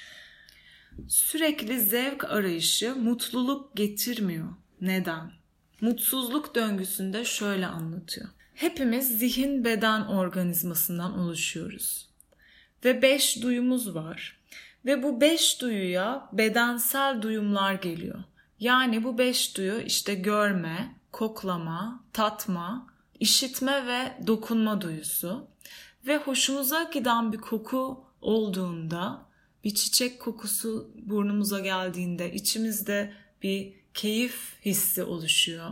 Sürekli 1.09 1.80
zevk 1.80 2.25
arayışı 2.25 2.97
mutluluk 2.97 3.76
getirmiyor. 3.76 4.49
Neden? 4.80 5.30
Mutsuzluk 5.80 6.54
döngüsünde 6.54 7.25
şöyle 7.25 7.66
anlatıyor. 7.66 8.28
Hepimiz 8.56 9.18
zihin 9.18 9.64
beden 9.64 10.02
organizmasından 10.02 11.18
oluşuyoruz. 11.18 12.08
Ve 12.84 13.02
beş 13.02 13.42
duyumuz 13.42 13.94
var. 13.94 14.40
Ve 14.84 15.02
bu 15.02 15.20
beş 15.20 15.60
duyuya 15.60 16.28
bedensel 16.32 17.22
duyumlar 17.22 17.75
geliyor. 17.75 18.25
Yani 18.60 19.04
bu 19.04 19.18
beş 19.18 19.56
duyu 19.56 19.80
işte 19.80 20.14
görme, 20.14 20.94
koklama, 21.12 22.04
tatma, 22.12 22.86
işitme 23.20 23.86
ve 23.86 24.26
dokunma 24.26 24.80
duyusu. 24.80 25.48
Ve 26.06 26.16
hoşumuza 26.16 26.82
giden 26.82 27.32
bir 27.32 27.38
koku 27.38 28.04
olduğunda, 28.20 29.26
bir 29.64 29.75
çiçek 29.75 30.20
kokusu 30.20 30.90
burnumuza 30.94 31.60
geldiğinde 31.60 32.32
içimizde 32.32 33.12
bir 33.42 33.72
keyif 33.94 34.56
hissi 34.64 35.02
oluşuyor 35.02 35.70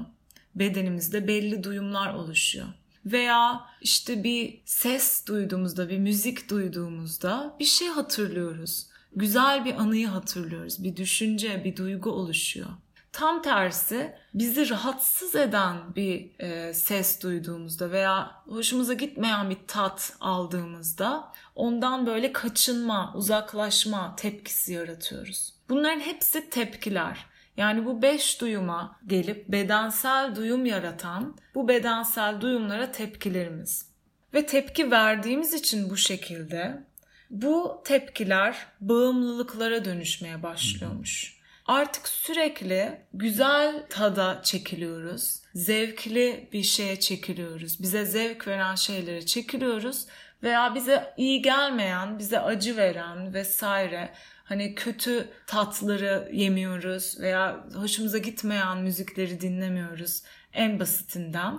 bedenimizde 0.54 1.28
belli 1.28 1.64
duyumlar 1.64 2.14
oluşuyor. 2.14 2.66
Veya 3.06 3.60
işte 3.80 4.24
bir 4.24 4.60
ses 4.64 5.26
duyduğumuzda, 5.26 5.88
bir 5.88 5.98
müzik 5.98 6.50
duyduğumuzda 6.50 7.56
bir 7.60 7.64
şey 7.64 7.88
hatırlıyoruz. 7.88 8.86
Güzel 9.16 9.64
bir 9.64 9.74
anıyı 9.74 10.08
hatırlıyoruz. 10.08 10.84
Bir 10.84 10.96
düşünce, 10.96 11.64
bir 11.64 11.76
duygu 11.76 12.10
oluşuyor. 12.10 12.68
Tam 13.12 13.42
tersi 13.42 14.14
bizi 14.34 14.70
rahatsız 14.70 15.34
eden 15.34 15.76
bir 15.96 16.40
e, 16.40 16.74
ses 16.74 17.22
duyduğumuzda 17.22 17.90
veya 17.90 18.42
hoşumuza 18.48 18.94
gitmeyen 18.94 19.50
bir 19.50 19.58
tat 19.66 20.16
aldığımızda 20.20 21.32
ondan 21.54 22.06
böyle 22.06 22.32
kaçınma, 22.32 23.12
uzaklaşma 23.16 24.16
tepkisi 24.16 24.72
yaratıyoruz. 24.72 25.54
Bunların 25.68 26.00
hepsi 26.00 26.50
tepkiler. 26.50 27.26
Yani 27.56 27.86
bu 27.86 28.02
beş 28.02 28.40
duyuma 28.40 29.00
gelip 29.06 29.48
bedensel 29.48 30.36
duyum 30.36 30.66
yaratan 30.66 31.36
bu 31.54 31.68
bedensel 31.68 32.40
duyumlara 32.40 32.92
tepkilerimiz. 32.92 33.88
Ve 34.34 34.46
tepki 34.46 34.90
verdiğimiz 34.90 35.54
için 35.54 35.90
bu 35.90 35.96
şekilde 35.96 36.84
bu 37.30 37.82
tepkiler 37.84 38.66
bağımlılıklara 38.80 39.84
dönüşmeye 39.84 40.42
başlıyormuş. 40.42 41.38
Artık 41.66 42.08
sürekli 42.08 43.00
güzel 43.14 43.86
tada 43.88 44.40
çekiliyoruz. 44.42 45.43
Zevkli 45.54 46.48
bir 46.52 46.62
şeye 46.62 47.00
çekiliyoruz. 47.00 47.82
Bize 47.82 48.04
zevk 48.04 48.48
veren 48.48 48.74
şeylere 48.74 49.26
çekiliyoruz 49.26 50.06
veya 50.42 50.74
bize 50.74 51.14
iyi 51.16 51.42
gelmeyen, 51.42 52.18
bize 52.18 52.40
acı 52.40 52.76
veren 52.76 53.34
vesaire 53.34 54.10
hani 54.44 54.74
kötü 54.74 55.28
tatları 55.46 56.30
yemiyoruz 56.32 57.20
veya 57.20 57.66
hoşumuza 57.74 58.18
gitmeyen 58.18 58.78
müzikleri 58.78 59.40
dinlemiyoruz 59.40 60.22
en 60.52 60.80
basitinden. 60.80 61.58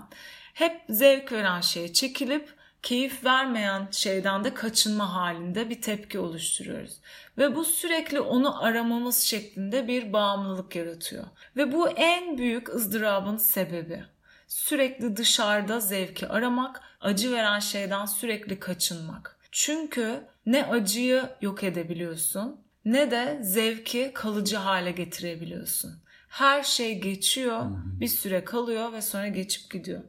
Hep 0.54 0.82
zevk 0.90 1.32
veren 1.32 1.62
şeye 1.62 1.94
çekilip 1.94 2.55
keyif 2.86 3.26
vermeyen 3.26 3.88
şeyden 3.92 4.44
de 4.44 4.54
kaçınma 4.54 5.14
halinde 5.14 5.70
bir 5.70 5.82
tepki 5.82 6.20
oluşturuyoruz. 6.20 6.94
Ve 7.38 7.56
bu 7.56 7.66
sürekli 7.66 8.20
onu 8.20 8.64
aramamız 8.64 9.20
şeklinde 9.20 9.88
bir 9.88 10.14
bağımlılık 10.14 10.76
yaratıyor. 10.76 11.24
Ve 11.58 11.72
bu 11.72 11.90
en 11.90 12.38
büyük 12.38 12.70
ızdırabın 12.70 13.38
sebebi. 13.38 14.04
Sürekli 14.48 15.18
dışarıda 15.18 15.80
zevki 15.80 16.28
aramak, 16.28 16.82
acı 17.02 17.32
veren 17.32 17.60
şeyden 17.60 18.06
sürekli 18.06 18.60
kaçınmak. 18.60 19.38
Çünkü 19.52 20.24
ne 20.46 20.66
acıyı 20.66 21.30
yok 21.42 21.64
edebiliyorsun 21.64 22.66
ne 22.86 23.12
de 23.12 23.40
zevki 23.42 24.12
kalıcı 24.14 24.58
hale 24.58 24.92
getirebiliyorsun. 24.92 25.92
Her 26.28 26.64
şey 26.64 27.00
geçiyor, 27.00 27.66
bir 28.00 28.08
süre 28.08 28.46
kalıyor 28.46 28.94
ve 28.94 29.02
sonra 29.02 29.28
geçip 29.28 29.72
gidiyor. 29.72 30.02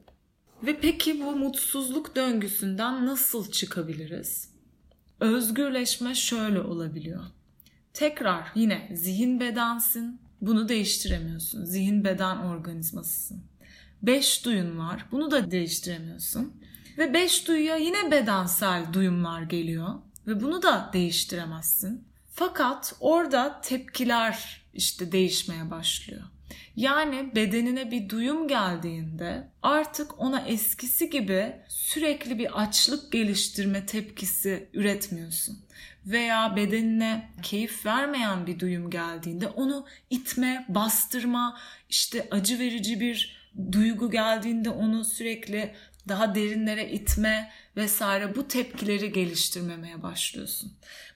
Ve 0.63 0.81
peki 0.81 1.21
bu 1.21 1.37
mutsuzluk 1.37 2.17
döngüsünden 2.17 3.07
nasıl 3.07 3.51
çıkabiliriz? 3.51 4.51
Özgürleşme 5.21 6.15
şöyle 6.15 6.61
olabiliyor. 6.61 7.25
Tekrar 7.95 8.53
yine 8.55 8.91
zihin 8.95 9.41
bedensin. 9.41 10.21
Bunu 10.41 10.69
değiştiremiyorsun. 10.69 11.65
Zihin 11.65 12.05
beden 12.05 12.37
organizmasısın. 12.37 13.45
Beş 14.03 14.45
duyun 14.45 14.79
var. 14.79 15.07
Bunu 15.13 15.31
da 15.31 15.51
değiştiremiyorsun. 15.51 16.53
Ve 16.99 17.15
beş 17.15 17.49
duyuya 17.49 17.77
yine 17.77 18.11
bedensel 18.11 18.93
duyumlar 18.93 19.43
geliyor. 19.43 19.95
Ve 20.27 20.41
bunu 20.41 20.63
da 20.63 20.91
değiştiremezsin. 20.93 22.05
Fakat 22.33 22.95
orada 23.01 23.61
tepkiler 23.61 24.67
işte 24.75 25.13
değişmeye 25.13 25.71
başlıyor. 25.71 26.23
Yani 26.77 27.35
bedenine 27.35 27.91
bir 27.91 28.09
duyum 28.09 28.49
geldiğinde 28.49 29.49
artık 29.63 30.21
ona 30.21 30.41
eskisi 30.41 31.11
gibi 31.11 31.57
sürekli 31.69 32.39
bir 32.39 32.61
açlık 32.61 33.13
geliştirme 33.13 33.87
tepkisi 33.87 34.69
üretmiyorsun. 34.73 35.59
Veya 36.07 36.57
bedenine 36.57 37.31
keyif 37.43 37.87
vermeyen 37.87 38.47
bir 38.47 38.59
duyum 38.59 38.91
geldiğinde 38.91 39.49
onu 39.49 39.87
itme, 40.11 40.65
bastırma, 40.69 41.59
işte 41.89 42.29
acı 42.31 42.59
verici 42.59 43.01
bir 43.01 43.49
duygu 43.73 44.11
geldiğinde 44.11 44.71
onu 44.71 45.05
sürekli 45.05 45.75
daha 46.09 46.35
derinlere 46.35 46.91
itme 46.91 47.51
vesaire 47.77 48.35
bu 48.35 48.49
tepkileri 48.49 49.13
geliştirmemeye 49.13 50.03
başlıyorsun. 50.03 50.73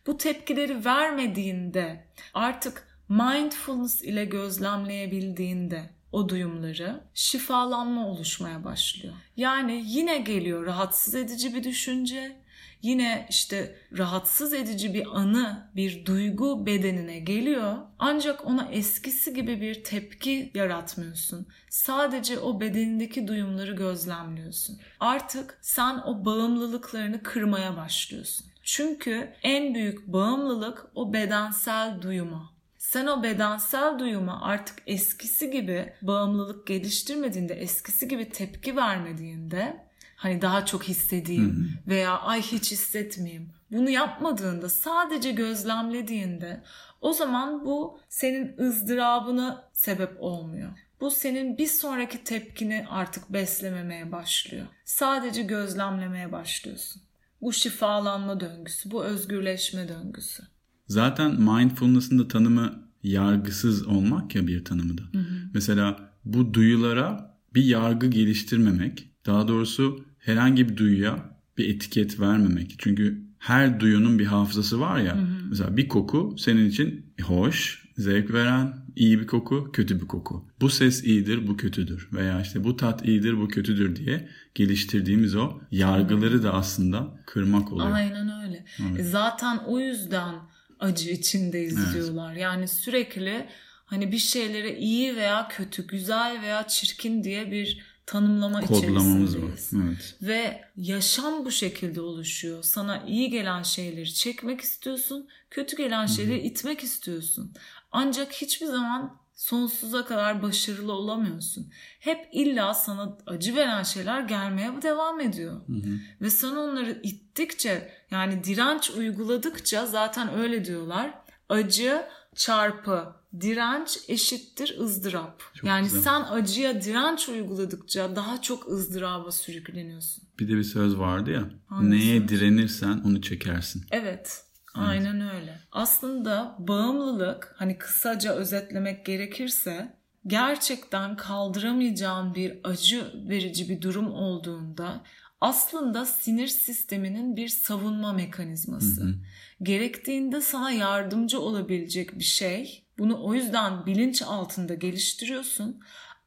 Bu 0.06 0.18
tepkileri 0.18 0.84
vermediğinde 0.84 2.04
artık 2.34 2.89
mindfulness 3.10 4.02
ile 4.02 4.24
gözlemleyebildiğinde 4.24 5.90
o 6.12 6.28
duyumları 6.28 7.00
şifalanma 7.14 8.08
oluşmaya 8.08 8.64
başlıyor. 8.64 9.14
Yani 9.36 9.82
yine 9.86 10.18
geliyor 10.18 10.66
rahatsız 10.66 11.14
edici 11.14 11.54
bir 11.54 11.64
düşünce, 11.64 12.36
yine 12.82 13.26
işte 13.30 13.76
rahatsız 13.98 14.52
edici 14.52 14.94
bir 14.94 15.06
anı, 15.18 15.70
bir 15.76 16.06
duygu 16.06 16.66
bedenine 16.66 17.18
geliyor. 17.18 17.76
Ancak 17.98 18.46
ona 18.46 18.68
eskisi 18.72 19.34
gibi 19.34 19.60
bir 19.60 19.84
tepki 19.84 20.50
yaratmıyorsun. 20.54 21.46
Sadece 21.70 22.38
o 22.38 22.60
bedenindeki 22.60 23.28
duyumları 23.28 23.72
gözlemliyorsun. 23.72 24.78
Artık 25.00 25.58
sen 25.60 25.98
o 25.98 26.24
bağımlılıklarını 26.24 27.22
kırmaya 27.22 27.76
başlıyorsun. 27.76 28.46
Çünkü 28.62 29.32
en 29.42 29.74
büyük 29.74 30.06
bağımlılık 30.06 30.86
o 30.94 31.12
bedensel 31.12 32.02
duyuma. 32.02 32.59
Sen 32.90 33.06
o 33.06 33.22
bedensel 33.22 33.98
duyuma 33.98 34.40
artık 34.42 34.78
eskisi 34.86 35.50
gibi 35.50 35.92
bağımlılık 36.02 36.66
geliştirmediğinde, 36.66 37.54
eskisi 37.54 38.08
gibi 38.08 38.28
tepki 38.28 38.76
vermediğinde 38.76 39.86
hani 40.16 40.42
daha 40.42 40.66
çok 40.66 40.84
hissedeyim 40.84 41.70
veya 41.86 42.18
ay 42.18 42.42
hiç 42.42 42.72
hissetmeyeyim. 42.72 43.52
Bunu 43.70 43.90
yapmadığında 43.90 44.68
sadece 44.68 45.32
gözlemlediğinde 45.32 46.62
o 47.00 47.12
zaman 47.12 47.64
bu 47.64 48.00
senin 48.08 48.58
ızdırabına 48.58 49.70
sebep 49.72 50.16
olmuyor. 50.22 50.70
Bu 51.00 51.10
senin 51.10 51.58
bir 51.58 51.66
sonraki 51.66 52.24
tepkini 52.24 52.86
artık 52.90 53.32
beslememeye 53.32 54.12
başlıyor. 54.12 54.66
Sadece 54.84 55.42
gözlemlemeye 55.42 56.32
başlıyorsun. 56.32 57.02
Bu 57.40 57.52
şifalanma 57.52 58.40
döngüsü, 58.40 58.90
bu 58.90 59.04
özgürleşme 59.04 59.88
döngüsü. 59.88 60.42
Zaten 60.90 61.40
mindfulness'ın 61.40 62.18
da 62.18 62.28
tanımı 62.28 62.72
yargısız 63.02 63.86
olmak 63.86 64.34
ya 64.34 64.46
bir 64.46 64.64
tanımı 64.64 64.98
da. 64.98 65.02
Hı 65.02 65.18
hı. 65.18 65.24
Mesela 65.54 66.10
bu 66.24 66.54
duyulara 66.54 67.36
bir 67.54 67.64
yargı 67.64 68.06
geliştirmemek, 68.06 69.08
daha 69.26 69.48
doğrusu 69.48 70.04
herhangi 70.18 70.68
bir 70.68 70.76
duyuya 70.76 71.38
bir 71.58 71.74
etiket 71.74 72.20
vermemek. 72.20 72.74
Çünkü 72.78 73.22
her 73.38 73.80
duyunun 73.80 74.18
bir 74.18 74.26
hafızası 74.26 74.80
var 74.80 74.98
ya. 74.98 75.16
Hı 75.16 75.20
hı. 75.20 75.26
Mesela 75.48 75.76
bir 75.76 75.88
koku 75.88 76.34
senin 76.38 76.68
için 76.68 77.06
hoş, 77.22 77.88
zevk 77.96 78.32
veren, 78.32 78.76
iyi 78.96 79.20
bir 79.20 79.26
koku, 79.26 79.70
kötü 79.72 80.00
bir 80.00 80.06
koku. 80.06 80.48
Bu 80.60 80.68
ses 80.68 81.04
iyidir, 81.04 81.48
bu 81.48 81.56
kötüdür. 81.56 82.08
Veya 82.12 82.40
işte 82.40 82.64
bu 82.64 82.76
tat 82.76 83.08
iyidir, 83.08 83.40
bu 83.40 83.48
kötüdür 83.48 83.96
diye 83.96 84.28
geliştirdiğimiz 84.54 85.36
o 85.36 85.60
yargıları 85.70 86.42
da 86.42 86.54
aslında 86.54 87.20
kırmak 87.26 87.72
oluyor. 87.72 87.90
Aynen 87.92 88.42
öyle. 88.42 88.64
Evet. 88.90 89.06
Zaten 89.06 89.58
o 89.66 89.80
yüzden 89.80 90.34
acı 90.80 91.10
içindeyiz 91.10 91.78
evet. 91.78 91.94
diyorlar. 91.94 92.32
Yani 92.32 92.68
sürekli 92.68 93.46
hani 93.84 94.12
bir 94.12 94.18
şeylere 94.18 94.78
iyi 94.78 95.16
veya 95.16 95.48
kötü, 95.48 95.86
güzel 95.86 96.42
veya 96.42 96.66
çirkin 96.68 97.24
diye 97.24 97.50
bir 97.50 97.90
tanımlama 98.06 98.62
içerisindeyiz. 98.62 99.36
Var. 99.36 99.84
Evet. 99.84 100.16
Ve 100.22 100.64
yaşam 100.76 101.44
bu 101.44 101.50
şekilde 101.50 102.00
oluşuyor. 102.00 102.62
Sana 102.62 103.04
iyi 103.06 103.30
gelen 103.30 103.62
şeyleri 103.62 104.14
çekmek 104.14 104.60
istiyorsun, 104.60 105.28
kötü 105.50 105.76
gelen 105.76 106.06
şeyleri 106.06 106.38
Hı-hı. 106.38 106.46
itmek 106.46 106.82
istiyorsun. 106.82 107.52
Ancak 107.92 108.32
hiçbir 108.32 108.66
zaman 108.66 109.19
sonsuza 109.40 110.04
kadar 110.04 110.42
başarılı 110.42 110.92
olamıyorsun. 110.92 111.70
Hep 112.00 112.28
illa 112.32 112.74
sana 112.74 113.18
acı 113.26 113.56
veren 113.56 113.82
şeyler 113.82 114.20
gelmeye 114.20 114.82
devam 114.82 115.20
ediyor. 115.20 115.52
Hı 115.66 115.72
hı. 115.72 115.98
Ve 116.20 116.30
sen 116.30 116.56
onları 116.56 117.00
ittikçe 117.02 117.92
yani 118.10 118.44
direnç 118.44 118.90
uyguladıkça 118.90 119.86
zaten 119.86 120.34
öyle 120.38 120.64
diyorlar. 120.64 121.14
Acı 121.48 122.02
çarpı 122.34 123.12
direnç 123.40 123.98
eşittir 124.08 124.76
ızdırap. 124.80 125.42
Çok 125.54 125.64
yani 125.64 125.84
güzel. 125.84 126.00
sen 126.00 126.20
acıya 126.20 126.82
direnç 126.82 127.28
uyguladıkça 127.28 128.16
daha 128.16 128.42
çok 128.42 128.68
ızdıraba 128.68 129.32
sürükleniyorsun. 129.32 130.24
Bir 130.38 130.48
de 130.48 130.56
bir 130.56 130.62
söz 130.62 130.98
vardı 130.98 131.30
ya. 131.30 131.50
Hangisi? 131.66 131.90
Neye 131.90 132.28
direnirsen 132.28 133.02
onu 133.06 133.22
çekersin. 133.22 133.84
Evet. 133.90 134.49
Aynen 134.88 135.20
öyle. 135.20 135.58
Aslında 135.72 136.56
bağımlılık 136.58 137.54
hani 137.56 137.78
kısaca 137.78 138.32
özetlemek 138.32 139.06
gerekirse 139.06 139.94
gerçekten 140.26 141.16
kaldıramayacağın 141.16 142.34
bir 142.34 142.58
acı 142.64 143.12
verici 143.28 143.68
bir 143.68 143.82
durum 143.82 144.12
olduğunda 144.12 145.02
aslında 145.40 146.06
sinir 146.06 146.46
sisteminin 146.46 147.36
bir 147.36 147.48
savunma 147.48 148.12
mekanizması. 148.12 149.00
Hı 149.00 149.08
hı. 149.08 149.14
Gerektiğinde 149.62 150.40
sana 150.40 150.70
yardımcı 150.70 151.40
olabilecek 151.40 152.18
bir 152.18 152.24
şey. 152.24 152.84
Bunu 152.98 153.24
o 153.24 153.34
yüzden 153.34 153.86
bilinç 153.86 154.22
altında 154.22 154.74
geliştiriyorsun. 154.74 155.80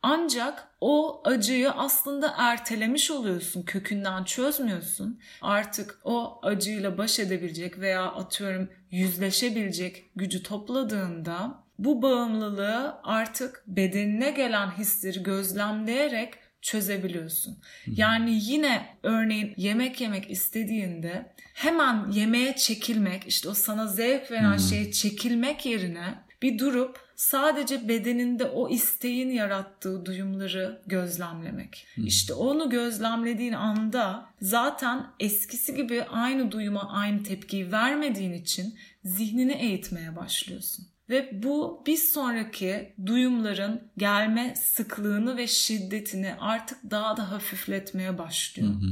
Ancak 0.04 0.68
o 0.82 1.22
acıyı 1.26 1.72
aslında 1.72 2.34
ertelemiş 2.38 3.12
oluyorsun, 3.12 3.63
kökünden 3.63 4.24
çözmüyorsun. 4.24 5.20
Artık 5.42 6.00
o 6.04 6.39
acıyla 6.44 6.98
baş 6.98 7.20
edebilecek 7.20 7.80
veya 7.80 8.04
atıyorum 8.04 8.70
yüzleşebilecek 8.92 10.12
gücü 10.16 10.44
topladığında 10.44 11.63
bu 11.80 12.02
bağımlılığı 12.02 12.96
artık 13.04 13.63
bedenine 13.68 14.32
gelen 14.32 14.72
hisleri 14.72 15.24
gözlemleyerek 15.24 16.34
çözebiliyorsun. 16.62 17.58
Yani 17.88 18.39
yine 18.44 18.98
örneğin 19.04 19.54
yemek 19.58 20.02
yemek 20.02 20.32
istediğinde 20.32 21.34
hemen 21.54 22.12
yemeğe 22.12 22.56
çekilmek, 22.56 23.28
işte 23.28 23.50
o 23.50 23.54
sana 23.54 23.88
zevk 23.88 24.32
veren 24.32 24.58
şeye 24.58 24.92
çekilmek 24.92 25.66
yerine 25.66 26.16
bir 26.42 26.60
durup 26.60 27.12
sadece 27.24 27.88
bedeninde 27.88 28.46
o 28.46 28.70
isteğin 28.70 29.30
yarattığı 29.30 30.06
duyumları 30.06 30.82
gözlemlemek. 30.88 31.88
Hmm. 31.96 32.08
İşte 32.08 32.34
onu 32.34 32.70
gözlemlediğin 32.70 33.54
anda 33.54 34.30
zaten 34.42 35.08
eskisi 35.20 35.76
gibi 35.76 36.04
aynı 36.04 36.52
duyuma 36.52 36.90
aynı 36.92 37.24
tepkiyi 37.24 37.72
vermediğin 37.72 38.34
için 38.34 38.76
zihnini 39.04 39.54
eğitmeye 39.54 40.16
başlıyorsun. 40.16 40.88
Ve 41.10 41.44
bu 41.44 41.84
bir 41.88 41.98
sonraki 41.98 42.94
duyumların 43.06 43.92
gelme 43.98 44.56
sıklığını 44.56 45.38
ve 45.38 45.48
şiddetini 45.48 46.36
artık 46.40 46.92
daha 46.92 47.18
da 47.18 47.32
hafifletmeye 47.32 48.18
başlıyor. 48.18 48.70
Hı 48.70 48.88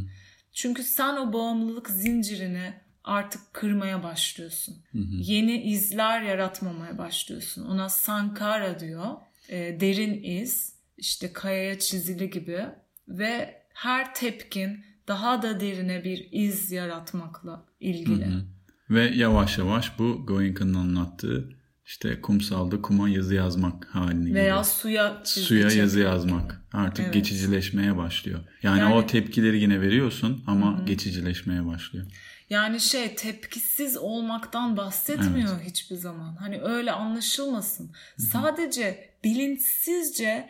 Çünkü 0.54 0.84
sen 0.84 1.17
o 1.17 1.34
bağımlılık 1.34 1.89
zincirini 1.89 2.74
artık 3.03 3.53
kırmaya 3.53 4.03
başlıyorsun. 4.03 4.75
Hı 4.91 4.97
hı. 4.97 5.15
Yeni 5.21 5.61
izler 5.63 6.21
yaratmamaya 6.21 6.97
başlıyorsun. 6.97 7.65
Ona 7.65 7.89
sankara 7.89 8.79
diyor. 8.79 9.05
E, 9.49 9.77
derin 9.79 10.23
iz, 10.23 10.73
işte 10.97 11.33
kayaya 11.33 11.79
çizili 11.79 12.29
gibi 12.29 12.65
ve 13.07 13.61
her 13.73 14.15
tepkin 14.15 14.85
daha 15.07 15.41
da 15.41 15.59
derine 15.59 16.03
bir 16.03 16.27
iz 16.31 16.71
yaratmakla 16.71 17.65
ilgili. 17.79 18.25
Hı 18.25 18.29
hı. 18.29 18.43
Ve 18.89 19.03
yavaş 19.15 19.57
yavaş 19.57 19.99
bu 19.99 20.25
Goenkan'ın 20.25 20.73
anlattığı 20.73 21.49
işte 21.85 22.21
kumsalda 22.21 22.81
kuma 22.81 23.09
yazı 23.09 23.35
yazmak 23.35 23.85
haline 23.85 24.19
geliyor. 24.19 24.35
Veya 24.35 24.63
suya 24.63 25.21
çizgi 25.23 25.47
Suya 25.47 25.63
çizgi. 25.63 25.79
yazı 25.79 25.99
yazmak. 25.99 26.61
Artık 26.73 27.05
evet. 27.05 27.13
geçicileşmeye 27.13 27.97
başlıyor. 27.97 28.39
Yani, 28.63 28.79
yani 28.79 28.93
o 28.93 29.07
tepkileri 29.07 29.61
yine 29.61 29.81
veriyorsun 29.81 30.43
ama 30.47 30.79
hı. 30.79 30.85
geçicileşmeye 30.85 31.65
başlıyor. 31.65 32.05
Yani 32.51 32.79
şey 32.79 33.15
tepkisiz 33.15 33.97
olmaktan 33.97 34.77
bahsetmiyor 34.77 35.55
evet. 35.55 35.69
hiçbir 35.69 35.95
zaman. 35.95 36.35
Hani 36.35 36.61
öyle 36.61 36.91
anlaşılmasın. 36.91 37.85
Hı-hı. 37.85 38.25
Sadece 38.25 39.13
bilinçsizce 39.23 40.49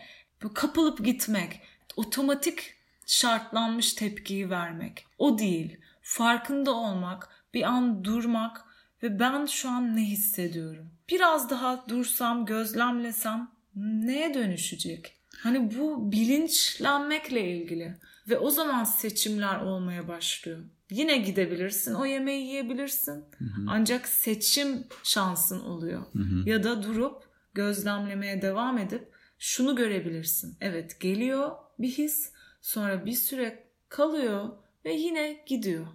kapılıp 0.53 1.05
gitmek, 1.05 1.61
otomatik 1.95 2.73
şartlanmış 3.05 3.93
tepkiyi 3.93 4.49
vermek. 4.49 5.05
O 5.17 5.39
değil. 5.39 5.77
Farkında 6.01 6.71
olmak, 6.71 7.29
bir 7.53 7.63
an 7.63 8.03
durmak 8.03 8.65
ve 9.03 9.19
ben 9.19 9.45
şu 9.45 9.69
an 9.69 9.95
ne 9.95 10.01
hissediyorum? 10.01 10.91
Biraz 11.09 11.49
daha 11.49 11.85
dursam, 11.87 12.45
gözlemlesem 12.45 13.51
neye 13.75 14.33
dönüşecek? 14.33 15.17
Hani 15.37 15.79
bu 15.79 16.11
bilinçlenmekle 16.11 17.57
ilgili 17.57 17.97
ve 18.29 18.37
o 18.37 18.49
zaman 18.49 18.83
seçimler 18.83 19.59
olmaya 19.59 20.07
başlıyor. 20.07 20.59
Yine 20.91 21.17
gidebilirsin, 21.17 21.93
o 21.93 22.05
yemeği 22.05 22.47
yiyebilirsin. 22.47 23.11
Hı 23.37 23.45
hı. 23.45 23.65
Ancak 23.67 24.07
seçim 24.07 24.83
şansın 25.03 25.59
oluyor. 25.59 26.01
Hı 26.13 26.19
hı. 26.23 26.49
Ya 26.49 26.63
da 26.63 26.83
durup 26.83 27.23
gözlemlemeye 27.53 28.41
devam 28.41 28.77
edip 28.77 29.07
şunu 29.39 29.75
görebilirsin. 29.75 30.57
Evet 30.61 30.99
geliyor 30.99 31.51
bir 31.79 31.89
his 31.89 32.31
sonra 32.61 33.05
bir 33.05 33.13
süre 33.13 33.63
kalıyor 33.89 34.49
ve 34.85 34.93
yine 34.93 35.43
gidiyor. 35.47 35.87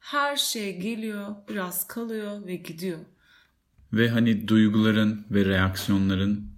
Her 0.00 0.36
şey 0.36 0.80
geliyor, 0.80 1.36
biraz 1.48 1.86
kalıyor 1.86 2.46
ve 2.46 2.56
gidiyor. 2.56 2.98
Ve 3.92 4.08
hani 4.08 4.48
duyguların 4.48 5.26
ve 5.30 5.44
reaksiyonların 5.44 6.50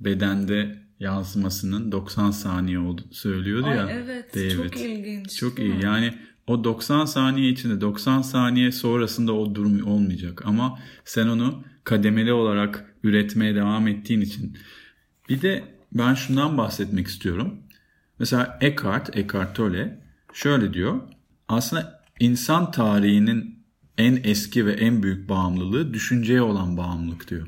bedende 0.00 0.78
yansımasının 0.98 1.92
90 1.92 2.30
saniye 2.30 2.78
olduğunu 2.78 3.14
söylüyordu 3.14 3.66
Ay 3.66 3.76
ya. 3.76 3.88
evet 3.90 4.34
David. 4.34 4.50
çok 4.50 4.80
ilginç. 4.80 5.36
Çok 5.36 5.58
iyi. 5.58 5.68
mi? 5.74 5.84
Yani 5.84 6.18
o 6.46 6.64
90 6.64 7.04
saniye 7.04 7.50
içinde 7.50 7.80
90 7.80 8.22
saniye 8.22 8.72
sonrasında 8.72 9.32
o 9.32 9.54
durum 9.54 9.86
olmayacak 9.86 10.42
ama 10.46 10.78
sen 11.04 11.26
onu 11.26 11.64
kademeli 11.84 12.32
olarak 12.32 12.94
üretmeye 13.02 13.54
devam 13.54 13.88
ettiğin 13.88 14.20
için. 14.20 14.56
Bir 15.28 15.42
de 15.42 15.64
ben 15.92 16.14
şundan 16.14 16.58
bahsetmek 16.58 17.06
istiyorum. 17.06 17.54
Mesela 18.18 18.58
Eckhart, 18.60 19.16
Eckhart 19.16 19.56
Tolle 19.56 20.00
şöyle 20.32 20.74
diyor. 20.74 21.00
Aslında 21.48 22.04
insan 22.20 22.70
tarihinin 22.70 23.64
en 23.98 24.20
eski 24.24 24.66
ve 24.66 24.72
en 24.72 25.02
büyük 25.02 25.28
bağımlılığı 25.28 25.94
düşünceye 25.94 26.42
olan 26.42 26.76
bağımlılık 26.76 27.30
diyor. 27.30 27.46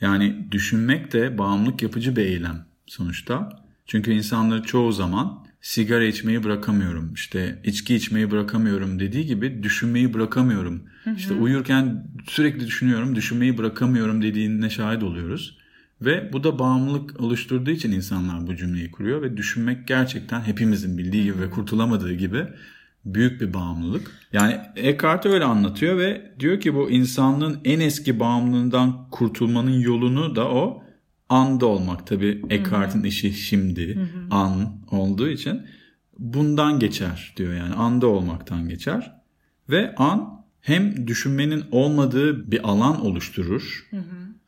Yani 0.00 0.48
düşünmek 0.52 1.12
de 1.12 1.38
bağımlılık 1.38 1.82
yapıcı 1.82 2.16
bir 2.16 2.24
eylem 2.24 2.66
sonuçta. 2.86 3.64
Çünkü 3.86 4.12
insanları 4.12 4.62
çoğu 4.62 4.92
zaman 4.92 5.45
sigara 5.60 6.04
içmeyi 6.04 6.44
bırakamıyorum, 6.44 7.14
işte 7.14 7.58
içki 7.64 7.94
içmeyi 7.94 8.30
bırakamıyorum 8.30 8.98
dediği 8.98 9.26
gibi 9.26 9.62
düşünmeyi 9.62 10.14
bırakamıyorum. 10.14 10.82
İşte 11.16 11.34
uyurken 11.34 12.06
sürekli 12.26 12.66
düşünüyorum, 12.66 13.16
düşünmeyi 13.16 13.58
bırakamıyorum 13.58 14.22
dediğine 14.22 14.70
şahit 14.70 15.02
oluyoruz. 15.02 15.58
Ve 16.00 16.30
bu 16.32 16.44
da 16.44 16.58
bağımlılık 16.58 17.20
oluşturduğu 17.20 17.70
için 17.70 17.92
insanlar 17.92 18.46
bu 18.46 18.56
cümleyi 18.56 18.90
kuruyor 18.90 19.22
ve 19.22 19.36
düşünmek 19.36 19.88
gerçekten 19.88 20.40
hepimizin 20.40 20.98
bildiği 20.98 21.24
gibi 21.24 21.40
ve 21.40 21.50
kurtulamadığı 21.50 22.12
gibi 22.12 22.46
büyük 23.04 23.40
bir 23.40 23.54
bağımlılık. 23.54 24.10
Yani 24.32 24.60
Eckhart 24.76 25.26
öyle 25.26 25.44
anlatıyor 25.44 25.98
ve 25.98 26.32
diyor 26.40 26.60
ki 26.60 26.74
bu 26.74 26.90
insanlığın 26.90 27.60
en 27.64 27.80
eski 27.80 28.20
bağımlılığından 28.20 29.10
kurtulmanın 29.10 29.80
yolunu 29.80 30.36
da 30.36 30.48
o 30.48 30.82
anda 31.28 31.66
olmak. 31.66 32.06
Tabii 32.06 32.42
Eckhart'ın 32.50 33.02
işi 33.02 33.32
şimdi 33.32 34.08
an 34.30 34.72
olduğu 34.90 35.28
için 35.28 35.62
bundan 36.18 36.78
geçer 36.78 37.34
diyor 37.36 37.54
yani 37.54 37.74
anda 37.74 38.06
olmaktan 38.06 38.68
geçer. 38.68 39.12
Ve 39.68 39.94
an 39.94 40.44
hem 40.60 41.06
düşünmenin 41.06 41.64
olmadığı 41.70 42.50
bir 42.50 42.68
alan 42.68 43.06
oluşturur. 43.06 43.88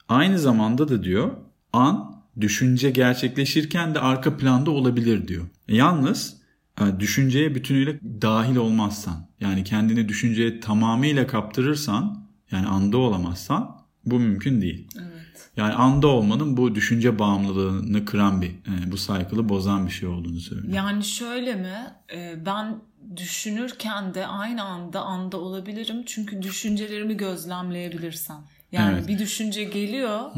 Aynı 0.08 0.38
zamanda 0.38 0.88
da 0.88 1.04
diyor 1.04 1.30
an 1.72 2.22
düşünce 2.40 2.90
gerçekleşirken 2.90 3.94
de 3.94 4.00
arka 4.00 4.36
planda 4.36 4.70
olabilir 4.70 5.28
diyor. 5.28 5.44
Yalnız 5.68 6.36
e, 6.80 7.00
düşünceye 7.00 7.54
bütünüyle 7.54 8.00
dahil 8.22 8.56
olmazsan 8.56 9.28
yani 9.40 9.64
kendini 9.64 10.08
düşünceye 10.08 10.60
tamamıyla 10.60 11.26
kaptırırsan 11.26 12.26
yani 12.50 12.66
anda 12.66 12.98
olamazsan 12.98 13.76
bu 14.06 14.18
mümkün 14.18 14.60
değil. 14.60 14.88
Evet. 14.96 15.17
Yani 15.56 15.74
anda 15.74 16.06
olmanın 16.06 16.56
bu 16.56 16.74
düşünce 16.74 17.18
bağımlılığını 17.18 18.04
kıran 18.04 18.42
bir, 18.42 18.48
e, 18.48 18.92
bu 18.92 18.96
cycle'ı 18.96 19.48
bozan 19.48 19.86
bir 19.86 19.92
şey 19.92 20.08
olduğunu 20.08 20.40
söylüyor. 20.40 20.74
Yani 20.74 21.04
şöyle 21.04 21.54
mi? 21.54 21.76
Ee, 22.12 22.46
Ben 22.46 22.76
düşünürken 23.16 24.14
de 24.14 24.26
aynı 24.26 24.62
anda 24.62 25.00
anda 25.02 25.36
olabilirim. 25.36 26.02
Çünkü 26.06 26.42
düşüncelerimi 26.42 27.16
gözlemleyebilirsem. 27.16 28.36
Yani 28.72 28.94
Evet. 28.94 29.08
bir 29.08 29.18
düşünce 29.18 29.64
geliyor 29.64 30.30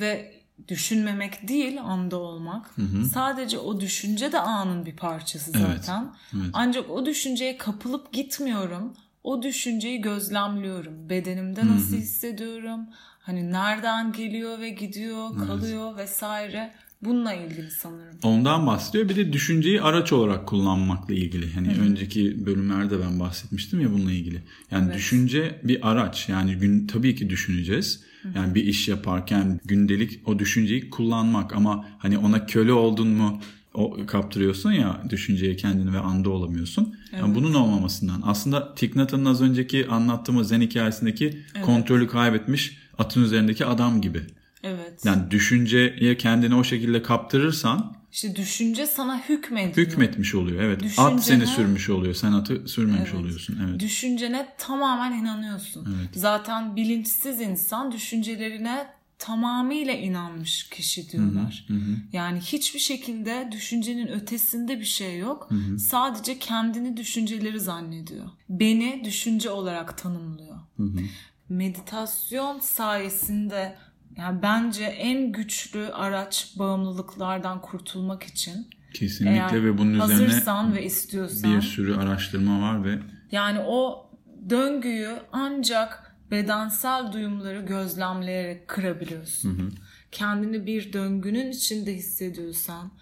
ve 0.00 0.34
düşünmemek 0.68 1.48
değil 1.48 1.80
anda 1.82 2.16
olmak. 2.16 2.70
Sadece 3.12 3.58
o 3.58 3.80
düşünce 3.80 4.32
de 4.32 4.40
anın 4.40 4.86
bir 4.86 4.96
parçası 4.96 5.50
Evet, 5.54 5.84
zaten. 5.84 6.14
evet. 6.34 6.46
Ancak 6.52 6.90
o 6.90 7.06
düşünceye 7.06 7.58
kapılıp 7.58 8.12
gitmiyorum. 8.12 8.94
O 9.24 9.42
düşünceyi 9.42 10.00
gözlemliyorum. 10.00 11.08
Bedenimde 11.10 11.66
nasıl 11.66 11.96
hissediyorum? 11.96 12.80
Hani 13.26 13.52
nereden 13.52 14.12
geliyor 14.12 14.60
ve 14.60 14.70
gidiyor, 14.70 15.46
kalıyor 15.46 15.96
vesaire. 15.96 16.72
Bununla 17.02 17.34
ilgili 17.34 17.70
sanırım. 17.70 18.18
Ondan 18.22 18.66
bahsediyor. 18.66 19.08
Bir 19.08 19.16
de 19.16 19.32
düşünceyi 19.32 19.82
araç 19.82 20.12
olarak 20.12 20.46
kullanmakla 20.46 21.14
ilgili. 21.14 21.52
Hani 21.52 21.68
önceki 21.68 22.46
bölümlerde 22.46 23.00
ben 23.00 23.20
bahsetmiştim 23.20 23.80
ya 23.80 23.92
bununla 23.92 24.12
ilgili. 24.12 24.42
Yani 24.70 24.84
Evet. 24.86 24.96
düşünce 24.96 25.60
bir 25.62 25.90
araç. 25.90 26.28
Yani 26.28 26.54
gün 26.54 26.86
tabii 26.86 27.16
ki 27.16 27.30
düşüneceğiz. 27.30 28.04
Yani 28.34 28.54
bir 28.54 28.64
iş 28.64 28.88
yaparken 28.88 29.60
gündelik 29.64 30.20
o 30.28 30.38
düşünceyi 30.38 30.90
kullanmak 30.90 31.56
ama 31.56 31.86
hani 31.98 32.18
ona 32.18 32.46
köle 32.46 32.72
oldun 32.72 33.08
mu 33.08 33.40
o 33.74 33.96
kaptırıyorsun 34.06 34.72
ya 34.72 35.02
düşünceye 35.10 35.56
kendini 35.56 35.92
ve 35.92 35.98
anda 35.98 36.30
olamıyorsun. 36.30 36.96
Yani 37.12 37.34
bunun 37.34 37.54
olmamasından. 37.54 38.22
Aslında 38.24 38.74
Thich 38.74 38.96
Nhat 38.96 39.14
az 39.14 39.42
önceki 39.42 39.88
anlattığımız 39.88 40.48
Zen 40.48 40.60
hikayesindeki 40.60 41.38
kontrolü 41.62 42.08
kaybetmiş 42.08 42.83
atın 42.98 43.22
üzerindeki 43.24 43.66
adam 43.66 44.00
gibi. 44.00 44.22
Evet. 44.62 45.04
Yani 45.04 45.30
düşünceye 45.30 46.16
kendini 46.16 46.54
o 46.54 46.64
şekilde 46.64 47.02
kaptırırsan 47.02 47.96
İşte 48.12 48.36
düşünce 48.36 48.86
sana 48.86 49.20
hükmediyor. 49.28 49.86
hükmetmiş 49.86 50.34
oluyor. 50.34 50.62
Evet. 50.62 50.82
At 50.82 50.84
Düşüncene- 51.12 51.20
seni 51.20 51.46
sürmüş 51.46 51.90
oluyor. 51.90 52.14
Sen 52.14 52.32
atı 52.32 52.68
sürmemiş 52.68 53.10
Evet. 53.12 53.20
oluyorsun. 53.20 53.58
Evet. 53.68 53.80
Düşüncene 53.80 54.48
tamamen 54.58 55.12
inanıyorsun. 55.18 55.88
Zaten 56.14 56.76
bilinçsiz 56.76 57.40
insan 57.40 57.92
düşüncelerine 57.92 58.86
tamamıyla 59.18 59.92
inanmış 59.92 60.68
kişi 60.68 61.10
diyorlar. 61.12 61.66
Yani 62.12 62.40
hiçbir 62.40 62.80
şekilde 62.80 63.48
düşüncenin 63.52 64.06
ötesinde 64.06 64.80
bir 64.80 64.84
şey 64.84 65.18
yok. 65.18 65.48
Sadece 65.78 66.38
kendini 66.38 66.96
düşünceleri 66.96 67.60
zannediyor. 67.60 68.24
Beni 68.48 69.02
düşünce 69.04 69.50
olarak 69.50 69.98
tanımlıyor. 69.98 70.56
Meditasyon 71.48 72.58
sayesinde 72.58 73.76
yani 74.16 74.42
bence 74.42 74.84
en 74.84 75.32
güçlü 75.32 75.88
araç 75.92 76.54
bağımlılıklardan 76.58 77.60
kurtulmak 77.60 78.22
için. 78.22 78.66
Kesinlikle 78.94 79.36
Eğer 79.36 79.64
ve 79.64 79.78
bunun 79.78 79.98
hazırsan 79.98 80.66
üzerine 80.66 80.80
ve 80.80 80.86
istiyorsan. 80.86 81.56
bir 81.56 81.62
sürü 81.62 81.96
araştırma 81.96 82.60
var 82.60 82.84
ve 82.84 82.98
Yani 83.32 83.60
o 83.60 84.10
döngüyü 84.50 85.16
ancak 85.32 86.16
bedensel 86.30 87.12
duyumları 87.12 87.60
gözlemleyerek 87.60 88.68
kırabiliyorsun. 88.68 89.74
Kendini 90.12 90.66
bir 90.66 90.92
döngünün 90.92 91.50
içinde 91.50 91.94
hissediyorsan 91.94 92.92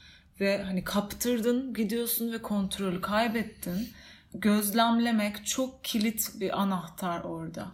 ve 0.41 0.63
hani 0.63 0.85
kaptırdın 0.85 1.75
gidiyorsun 1.75 2.33
ve 2.33 2.43
kontrolü 2.43 3.01
kaybettin. 3.01 3.89
Gözlemlemek 4.35 5.47
çok 5.47 5.85
kilit 5.85 6.31
bir 6.41 6.61
anahtar 6.63 7.21
orada. 7.21 7.67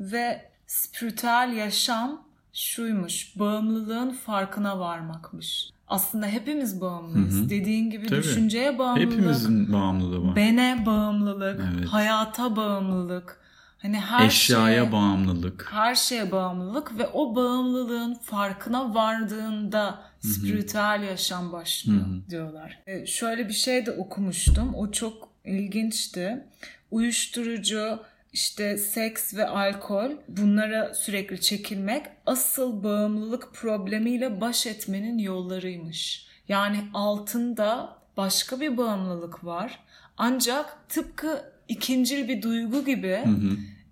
Ve 0.00 0.50
spiritüel 0.66 1.52
yaşam 1.56 2.22
şuymuş, 2.52 3.38
bağımlılığın 3.38 4.10
farkına 4.10 4.78
varmakmış. 4.78 5.70
Aslında 5.88 6.26
hepimiz 6.26 6.80
bağımlıyız. 6.80 7.50
Dediğin 7.50 7.90
gibi 7.90 8.06
Tabii. 8.06 8.18
düşünceye 8.22 8.78
bağımlılık. 8.78 9.12
hepimizin 9.12 9.72
bağımlılığı 9.72 10.28
var. 10.28 10.36
Bene 10.36 10.82
bağımlılık, 10.86 11.60
Evet. 11.76 11.88
hayata 11.88 12.56
bağımlılık. 12.56 13.40
Hani 13.82 14.00
her 14.00 14.26
Eşyaya 14.26 14.66
şeye, 14.84 14.92
bağımlılık. 14.92 15.68
her 15.72 15.94
şeye 15.94 16.32
bağımlılık 16.32 16.98
ve 16.98 17.06
o 17.06 17.34
bağımlılığın 17.36 18.14
farkına 18.14 18.94
vardığında 18.94 19.98
spiritüel 20.20 21.02
yaşam 21.08 21.52
başlıyor 21.52 22.04
diyorlar. 22.30 22.78
E, 22.86 23.06
şöyle 23.06 23.48
bir 23.48 23.52
şey 23.54 23.86
de 23.86 23.90
okumuştum. 23.92 24.74
O 24.74 24.90
çok 24.90 25.27
ilginçti. 25.48 26.44
Uyuşturucu, 26.90 27.98
işte 28.32 28.76
seks 28.78 29.34
ve 29.34 29.48
alkol 29.48 30.10
bunlara 30.28 30.94
sürekli 30.94 31.40
çekilmek 31.40 32.06
asıl 32.26 32.82
bağımlılık 32.84 33.54
problemiyle 33.54 34.40
baş 34.40 34.66
etmenin 34.66 35.18
yollarıymış. 35.18 36.26
Yani 36.48 36.84
altında 36.94 37.98
başka 38.16 38.60
bir 38.60 38.76
bağımlılık 38.76 39.44
var. 39.44 39.78
Ancak 40.18 40.88
tıpkı 40.88 41.44
ikincil 41.68 42.28
bir 42.28 42.42
duygu 42.42 42.84
gibi 42.84 43.24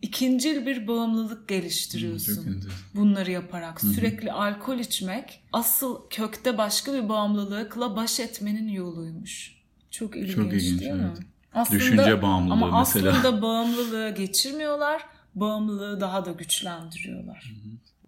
ikincil 0.03 0.67
bir 0.67 0.87
bağımlılık 0.89 1.49
geliştiriyorsun. 1.49 2.65
Bunları 2.95 3.31
yaparak 3.31 3.81
sürekli 3.81 4.33
alkol 4.33 4.79
içmek 4.79 5.41
asıl 5.53 6.01
kökte 6.11 6.59
başka 6.59 6.95
bir 6.95 7.09
bağımlılıkla 7.09 7.97
baş 7.97 8.21
etmenin 8.21 8.69
yoluymuş. 8.69 9.57
Çok 9.91 10.17
ilginç, 10.17 10.35
Çok 10.35 10.53
ilginç, 10.53 10.81
değil 10.81 10.93
mi? 10.93 11.11
evet. 11.17 11.27
Aslında, 11.57 11.79
Düşünce 11.81 12.23
bağımlılığı 12.23 12.53
ama 12.53 12.79
mesela. 12.79 13.11
aslında 13.11 13.43
bağımlılığı 13.43 14.11
geçirmiyorlar, 14.11 15.07
bağımlılığı 15.35 16.01
daha 16.01 16.25
da 16.25 16.33
güçlendiriyorlar. 16.33 17.55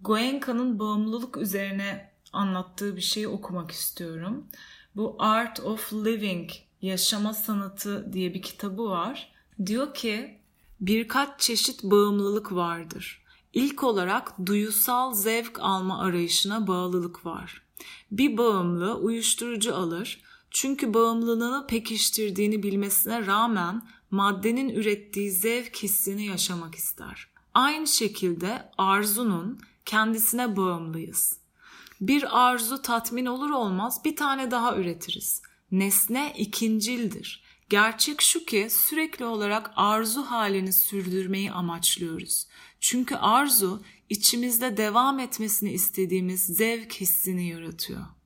Goenka'nın 0.01 0.79
bağımlılık 0.79 1.37
üzerine 1.37 2.11
anlattığı 2.33 2.97
bir 2.97 3.01
şeyi 3.01 3.29
okumak 3.29 3.71
istiyorum. 3.71 4.47
Bu 4.97 5.17
Art 5.19 5.61
of 5.61 5.93
Living, 5.93 6.51
Yaşama 6.83 7.35
Sanatı 7.35 8.13
diye 8.13 8.35
bir 8.35 8.43
kitabı 8.43 8.85
var. 8.85 9.33
Diyor 9.67 9.95
ki 9.95 10.39
birkaç 10.81 11.41
çeşit 11.41 11.83
bağımlılık 11.83 12.53
vardır. 12.53 13.23
İlk 13.53 13.85
olarak 13.85 14.47
duyusal 14.47 15.15
zevk 15.15 15.61
alma 15.61 16.03
arayışına 16.03 16.67
bağlılık 16.67 17.27
var. 17.27 17.63
Bir 18.11 18.37
bağımlı 18.37 18.95
uyuşturucu 18.95 19.77
alır 19.77 20.21
çünkü 20.51 20.95
bağımlılığını 20.95 21.67
pekiştirdiğini 21.67 22.63
bilmesine 22.63 23.27
rağmen 23.27 23.83
maddenin 24.11 24.69
ürettiği 24.69 25.31
zevk 25.31 25.77
hissini 25.77 26.27
yaşamak 26.27 26.75
ister. 26.75 27.29
Aynı 27.55 27.87
şekilde 27.87 28.71
arzunun 28.79 29.61
kendisine 29.85 30.57
bağımlıyız. 30.57 31.39
Bir 32.01 32.47
arzu 32.47 32.83
tatmin 32.83 33.27
olur 33.27 33.51
olmaz 33.51 34.01
bir 34.05 34.17
tane 34.17 34.51
daha 34.51 34.77
üretiriz. 34.77 35.43
Nesne 35.71 36.35
ikincildir. 36.39 37.43
Gerçek 37.69 38.21
şu 38.21 38.45
ki 38.45 38.69
sürekli 38.71 39.25
olarak 39.25 39.71
arzu 39.77 40.23
halini 40.23 40.73
sürdürmeyi 40.73 41.53
amaçlıyoruz. 41.53 42.47
Çünkü 42.81 43.15
arzu 43.15 43.83
içimizde 44.09 44.77
devam 44.77 45.19
etmesini 45.19 45.73
istediğimiz 45.73 46.43
zevk 46.43 46.95
hissini 46.95 47.49
yaratıyor. 47.49 48.18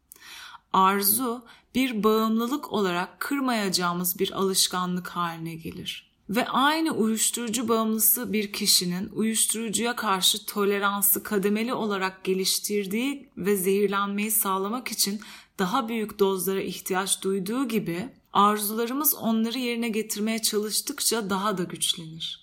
Arzu 0.73 1.45
bir 1.75 2.03
bağımlılık 2.03 2.73
olarak 2.73 3.21
kırmayacağımız 3.21 4.19
bir 4.19 4.33
alışkanlık 4.33 5.09
haline 5.09 5.55
gelir. 5.55 6.13
Ve 6.31 6.49
aynı 6.49 6.91
uyuşturucu 6.91 7.69
bağımlısı 7.69 8.33
bir 8.33 8.53
kişinin 8.53 9.11
uyuşturucuya 9.15 9.97
karşı 9.97 10.47
toleransı 10.47 11.23
kademeli 11.23 11.75
olarak 11.75 12.25
geliştirdiği 12.25 13.29
ve 13.37 13.57
zehirlenmeyi 13.57 14.31
sağlamak 14.31 14.89
için 14.89 15.21
daha 15.59 15.89
büyük 15.89 16.19
dozlara 16.19 16.61
ihtiyaç 16.61 17.23
duyduğu 17.23 17.69
gibi 17.69 18.09
arzularımız 18.33 19.15
onları 19.15 19.59
yerine 19.59 19.89
getirmeye 19.89 20.43
çalıştıkça 20.43 21.31
daha 21.31 21.59
da 21.59 21.63
güçlenir. 21.63 22.43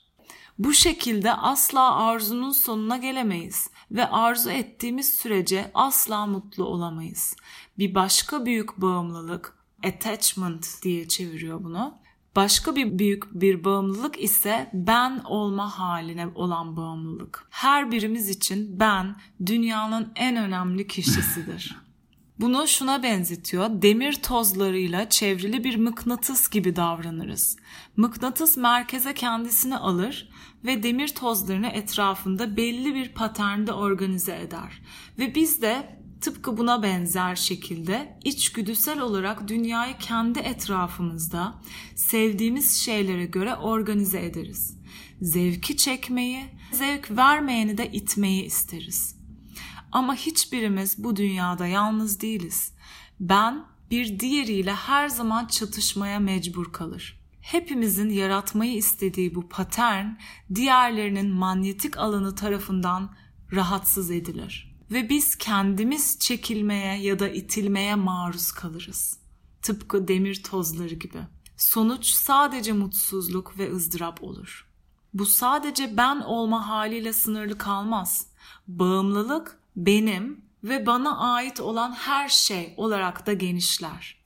Bu 0.60 0.74
şekilde 0.74 1.34
asla 1.34 1.96
arzunun 1.96 2.52
sonuna 2.52 2.98
gelemeyiz 2.98 3.70
ve 3.92 4.08
arzu 4.08 4.50
ettiğimiz 4.50 5.14
sürece 5.14 5.72
asla 5.74 6.26
mutlu 6.26 6.66
olamayız. 6.66 7.36
Bir 7.80 7.96
başka 7.96 8.46
büyük 8.46 8.82
bağımlılık, 8.82 9.54
attachment 9.86 10.68
diye 10.84 11.08
çeviriyor 11.08 11.64
bunu. 11.64 11.98
Başka 12.36 12.76
bir 12.76 13.00
büyük 13.00 13.42
bir 13.42 13.64
bağımlılık 13.64 14.24
ise 14.24 14.70
ben 14.74 15.22
olma 15.26 15.80
haline 15.80 16.28
olan 16.28 16.78
bağımlılık. 16.78 17.48
Her 17.50 17.92
birimiz 17.92 18.30
için 18.30 18.80
ben 18.80 19.16
dünyanın 19.46 20.12
en 20.16 20.36
önemli 20.36 20.88
kişisidir. 20.88 21.76
Bunu 22.40 22.68
şuna 22.68 23.04
benzetiyor. 23.04 23.70
Demir 23.70 24.14
tozlarıyla 24.14 25.10
çevrili 25.10 25.64
bir 25.64 25.76
mıknatıs 25.76 26.50
gibi 26.50 26.76
davranırız. 26.76 27.58
Mıknatıs 27.98 28.58
merkeze 28.58 29.14
kendisini 29.14 29.78
alır 29.78 30.30
ve 30.66 30.84
demir 30.84 31.08
tozlarını 31.08 31.68
etrafında 31.68 32.58
belli 32.58 32.96
bir 32.96 33.14
paternde 33.14 33.74
organize 33.74 34.40
eder. 34.40 34.82
Ve 35.20 35.36
biz 35.36 35.62
de 35.62 35.99
tıpkı 36.22 36.58
buna 36.58 36.84
benzer 36.84 37.36
şekilde 37.36 38.20
içgüdüsel 38.24 39.00
olarak 39.00 39.48
dünyayı 39.48 39.98
kendi 39.98 40.40
etrafımızda 40.40 41.56
sevdiğimiz 41.96 42.78
şeylere 42.78 43.26
göre 43.26 43.56
organize 43.56 44.26
ederiz. 44.26 44.78
Zevki 45.22 45.78
çekmeyi, 45.78 46.44
zevk 46.72 47.12
vermeyeni 47.12 47.78
de 47.78 47.92
itmeyi 47.92 48.44
isteriz. 48.44 49.16
Ama 49.92 50.16
hiçbirimiz 50.16 51.04
bu 51.04 51.16
dünyada 51.16 51.68
yalnız 51.68 52.22
değiliz. 52.22 52.74
Ben 53.20 53.66
bir 53.92 54.20
diğeriyle 54.20 54.74
her 54.74 55.10
zaman 55.10 55.46
çatışmaya 55.46 56.20
mecbur 56.20 56.72
kalır. 56.72 57.20
Hepimizin 57.42 58.10
yaratmayı 58.10 58.76
istediği 58.76 59.36
bu 59.36 59.50
patern 59.50 60.06
diğerlerinin 60.56 61.30
manyetik 61.30 61.98
alanı 61.98 62.36
tarafından 62.36 63.16
rahatsız 63.52 64.12
edilir 64.12 64.69
ve 64.92 65.10
biz 65.10 65.36
kendimiz 65.36 66.20
çekilmeye 66.20 67.02
ya 67.02 67.20
da 67.20 67.30
itilmeye 67.30 67.96
maruz 67.96 68.52
kalırız. 68.52 69.20
Tıpkı 69.62 70.08
demir 70.08 70.44
tozları 70.44 70.96
gibi. 70.96 71.20
Sonuç 71.58 72.06
sadece 72.06 72.74
mutsuzluk 72.74 73.58
ve 73.58 73.72
ızdırap 73.72 74.24
olur. 74.24 74.70
Bu 75.14 75.26
sadece 75.26 75.98
ben 75.98 76.20
olma 76.20 76.68
haliyle 76.68 77.14
sınırlı 77.14 77.58
kalmaz. 77.58 78.28
Bağımlılık 78.68 79.60
benim 79.76 80.46
ve 80.64 80.86
bana 80.86 81.18
ait 81.18 81.60
olan 81.60 81.92
her 81.92 82.30
şey 82.30 82.74
olarak 82.78 83.28
da 83.28 83.34
genişler. 83.34 84.20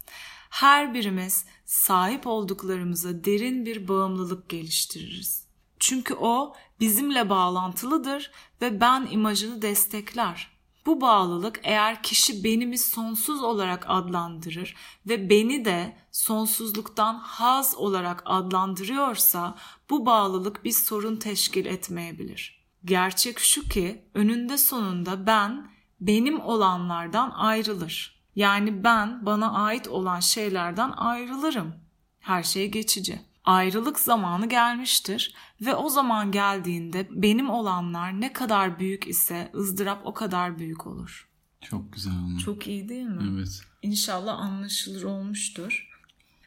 Her 0.50 0.94
birimiz 0.94 1.46
sahip 1.66 2.28
olduklarımıza 2.28 3.24
derin 3.24 3.66
bir 3.66 3.88
bağımlılık 3.88 4.50
geliştiririz. 4.50 5.48
Çünkü 5.80 6.14
o 6.14 6.56
bizimle 6.80 7.30
bağlantılıdır 7.30 8.32
ve 8.62 8.82
ben 8.82 9.08
imajını 9.12 9.62
destekler. 9.62 10.53
Bu 10.86 11.02
bağlılık 11.02 11.60
eğer 11.64 12.04
kişi 12.04 12.44
benimi 12.44 12.78
sonsuz 12.78 13.44
olarak 13.44 13.86
adlandırır 13.88 14.76
ve 15.08 15.30
beni 15.30 15.66
de 15.66 15.98
sonsuzluktan 16.12 17.16
haz 17.16 17.76
olarak 17.76 18.24
adlandırıyorsa 18.26 19.56
bu 19.90 20.06
bağlılık 20.06 20.66
bir 20.66 20.72
sorun 20.72 21.16
teşkil 21.16 21.66
etmeyebilir. 21.66 22.64
Gerçek 22.86 23.40
şu 23.40 23.70
ki 23.70 24.06
önünde 24.14 24.58
sonunda 24.58 25.28
ben 25.28 25.72
benim 26.02 26.42
olanlardan 26.42 27.32
ayrılır. 27.32 28.24
Yani 28.36 28.84
ben 28.84 29.26
bana 29.26 29.54
ait 29.54 29.88
olan 29.88 30.20
şeylerden 30.20 30.92
ayrılırım. 30.92 31.76
Her 32.20 32.44
şey 32.44 32.72
geçici. 32.72 33.33
Ayrılık 33.46 34.00
zamanı 34.00 34.50
gelmiştir 34.50 35.36
ve 35.62 35.76
o 35.76 35.90
zaman 35.90 36.32
geldiğinde 36.32 37.08
benim 37.12 37.50
olanlar 37.50 38.22
ne 38.22 38.34
kadar 38.34 38.80
büyük 38.80 39.08
ise 39.08 39.52
ızdırap 39.56 40.02
o 40.06 40.14
kadar 40.14 40.60
büyük 40.60 40.88
olur. 40.88 41.30
Çok 41.62 41.94
güzel 41.94 42.14
olmuş. 42.14 42.46
Çok 42.46 42.68
iyi 42.68 42.90
değil 42.90 43.06
mi? 43.06 43.36
Evet. 43.36 43.62
İnşallah 43.82 44.40
anlaşılır 44.40 45.04
olmuştur. 45.04 45.90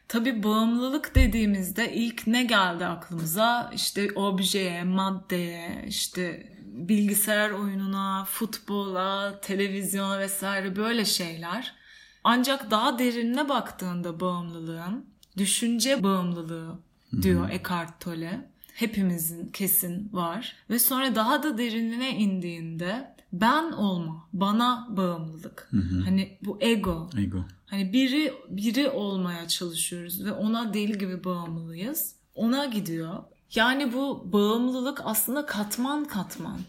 Tabii 0.07 0.43
bağımlılık 0.43 1.15
dediğimizde 1.15 1.93
ilk 1.93 2.27
ne 2.27 2.43
geldi 2.43 2.85
aklımıza? 2.85 3.71
İşte 3.75 4.11
objeye, 4.15 4.83
maddeye, 4.83 5.85
işte 5.87 6.53
bilgisayar 6.65 7.49
oyununa, 7.49 8.25
futbola, 8.25 9.39
televizyona 9.41 10.19
vesaire 10.19 10.75
böyle 10.75 11.05
şeyler. 11.05 11.75
Ancak 12.23 12.71
daha 12.71 12.99
derinine 12.99 13.49
baktığında 13.49 14.19
bağımlılığın 14.19 15.05
düşünce 15.37 16.03
bağımlılığı 16.03 16.79
diyor 17.21 17.49
Eckhart 17.49 17.99
Tolle. 17.99 18.49
Hepimizin 18.73 19.47
kesin 19.47 20.09
var. 20.13 20.55
Ve 20.69 20.79
sonra 20.79 21.15
daha 21.15 21.43
da 21.43 21.57
derinine 21.57 22.17
indiğinde 22.17 23.15
ben 23.33 23.71
olma, 23.71 24.27
bana 24.33 24.87
bağımlılık. 24.89 25.71
Hani 26.05 26.37
bu 26.45 26.57
ego. 26.61 27.09
Ego. 27.17 27.45
Hani 27.65 27.93
biri 27.93 28.33
biri 28.49 28.89
olmaya 28.89 29.47
çalışıyoruz 29.47 30.25
ve 30.25 30.31
ona 30.31 30.73
deli 30.73 30.97
gibi 30.97 31.23
bağımlıyız. 31.23 32.15
Ona 32.35 32.65
gidiyor. 32.65 33.13
Yani 33.55 33.93
bu 33.93 34.29
bağımlılık 34.33 35.01
aslında 35.03 35.45
katman 35.45 36.05
katman 36.05 36.59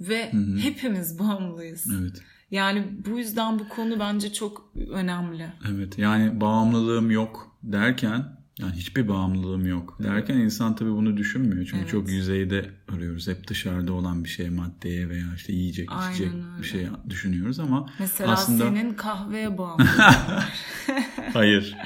ve 0.00 0.32
hepimiz 0.62 1.18
bağımlıyız. 1.18 1.86
Evet. 2.00 2.22
Yani 2.50 2.86
bu 3.06 3.18
yüzden 3.18 3.58
bu 3.58 3.68
konu 3.68 4.00
bence 4.00 4.32
çok 4.32 4.72
önemli. 4.90 5.52
Evet. 5.70 5.98
Yani 5.98 6.40
bağımlılığım 6.40 7.10
yok 7.10 7.56
derken 7.62 8.35
yani 8.60 8.72
hiçbir 8.76 9.08
bağımlılığım 9.08 9.66
yok 9.66 9.98
derken 10.02 10.34
insan 10.36 10.76
tabii 10.76 10.90
bunu 10.90 11.16
düşünmüyor. 11.16 11.64
Çünkü 11.64 11.78
Evet. 11.78 11.90
çok 11.90 12.08
yüzeyde 12.08 12.70
arıyoruz. 12.88 13.28
Hep 13.28 13.48
dışarıda 13.48 13.92
olan 13.92 14.24
bir 14.24 14.28
şey 14.28 14.50
maddeye 14.50 15.08
veya 15.08 15.26
işte 15.36 15.52
yiyecek, 15.52 15.88
Aynen 15.92 16.10
içecek 16.14 16.32
öyle. 16.34 16.62
bir 16.62 16.66
şey 16.66 16.86
düşünüyoruz 17.10 17.60
ama 17.60 17.86
Mesela 17.98 18.32
aslında 18.32 18.64
senin 18.68 18.94
kahveye 18.94 19.58
bağımlı. 19.58 19.84
hayır. 21.32 21.76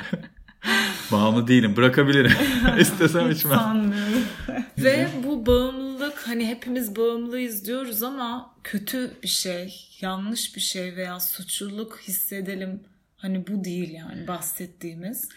Bağımlı 1.13 1.47
değilim. 1.49 1.77
Bırakabilirim. 1.77 2.33
İstesem 2.81 3.31
içmem. 3.31 3.59
Sanmıyorum. 3.59 4.23
Ve 4.79 5.09
bu 5.25 5.47
bağımlılık 5.47 6.29
hani 6.29 6.47
hepimiz 6.47 6.97
bağımlıyız 6.97 7.67
diyoruz 7.67 8.03
ama 8.03 8.55
kötü 8.65 9.11
bir 9.23 9.29
şey, 9.29 9.89
yanlış 10.01 10.57
bir 10.57 10.61
şey 10.61 10.97
veya 10.97 11.21
suçluluk 11.21 12.01
hissedelim. 12.01 12.81
Hani 13.17 13.47
bu 13.47 13.65
değil 13.65 13.91
yani 13.91 14.29
bahsettiğimiz. 14.29 15.29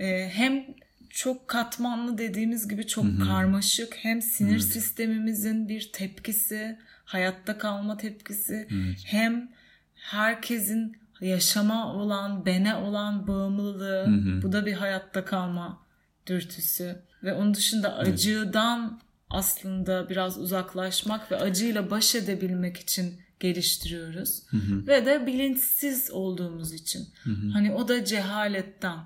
Ee, 0.00 0.30
hem 0.32 0.64
çok 1.10 1.48
katmanlı 1.48 2.18
dediğimiz 2.18 2.68
gibi 2.68 2.86
çok 2.86 3.04
karmaşık 3.26 3.94
hem 3.96 4.22
sinir 4.22 4.58
sistemimizin 4.58 5.68
bir 5.68 5.90
tepkisi, 5.92 6.78
hayatta 7.04 7.58
kalma 7.58 7.96
tepkisi 7.96 8.68
hem 9.06 9.50
herkesin 9.94 10.96
yaşama 11.20 11.94
olan, 11.94 12.46
bene 12.46 12.74
olan 12.74 13.26
bağımlılığı. 13.26 14.06
Bu 14.42 14.52
da 14.52 14.66
bir 14.66 14.72
hayatta 14.72 15.24
kalma 15.24 15.80
dürtüsü. 16.26 17.02
Ve 17.22 17.32
onun 17.32 17.54
dışında 17.54 17.96
acıdan 17.96 19.00
aslında 19.30 20.08
biraz 20.08 20.38
uzaklaşmak 20.38 21.32
ve 21.32 21.36
acıyla 21.36 21.90
baş 21.90 22.14
edebilmek 22.14 22.76
için 22.76 23.14
geliştiriyoruz. 23.40 24.42
Ve 24.86 25.06
de 25.06 25.26
bilinçsiz 25.26 26.10
olduğumuz 26.10 26.72
için. 26.72 27.08
Hani 27.52 27.72
o 27.72 27.88
da 27.88 28.04
cehaletten. 28.04 28.98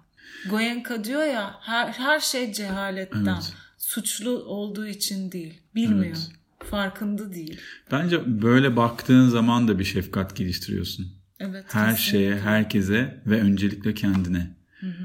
Goenka 0.50 1.04
diyor 1.04 1.24
ya 1.26 1.54
her, 1.60 1.88
her 1.88 2.20
şey 2.20 2.52
cehaletten. 2.52 3.26
Evet. 3.26 3.52
Suçlu 3.78 4.30
olduğu 4.30 4.86
için 4.86 5.32
değil. 5.32 5.54
Bilmiyor. 5.74 6.04
Evet. 6.16 6.30
Farkında 6.70 7.32
değil. 7.34 7.60
Bence 7.90 8.42
böyle 8.42 8.76
baktığın 8.76 9.28
zaman 9.28 9.68
da 9.68 9.78
bir 9.78 9.84
şefkat 9.84 10.36
geliştiriyorsun. 10.36 11.06
Evet, 11.40 11.64
Her 11.68 11.90
kesinlikle. 11.96 12.18
şeye, 12.18 12.38
herkese 12.40 13.22
ve 13.26 13.40
öncelikle 13.40 13.94
kendine. 13.94 14.50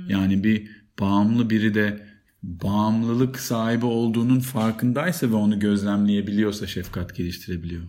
Yani 0.08 0.43
bir 0.43 0.67
bağımlı 0.99 1.49
biri 1.49 1.73
de 1.73 2.08
bağımlılık 2.43 3.39
sahibi 3.39 3.86
olduğunun 3.86 4.39
farkındaysa 4.39 5.29
ve 5.29 5.34
onu 5.36 5.60
gözlemleyebiliyorsa 5.60 6.67
şefkat 6.67 7.15
geliştirebiliyor. 7.15 7.82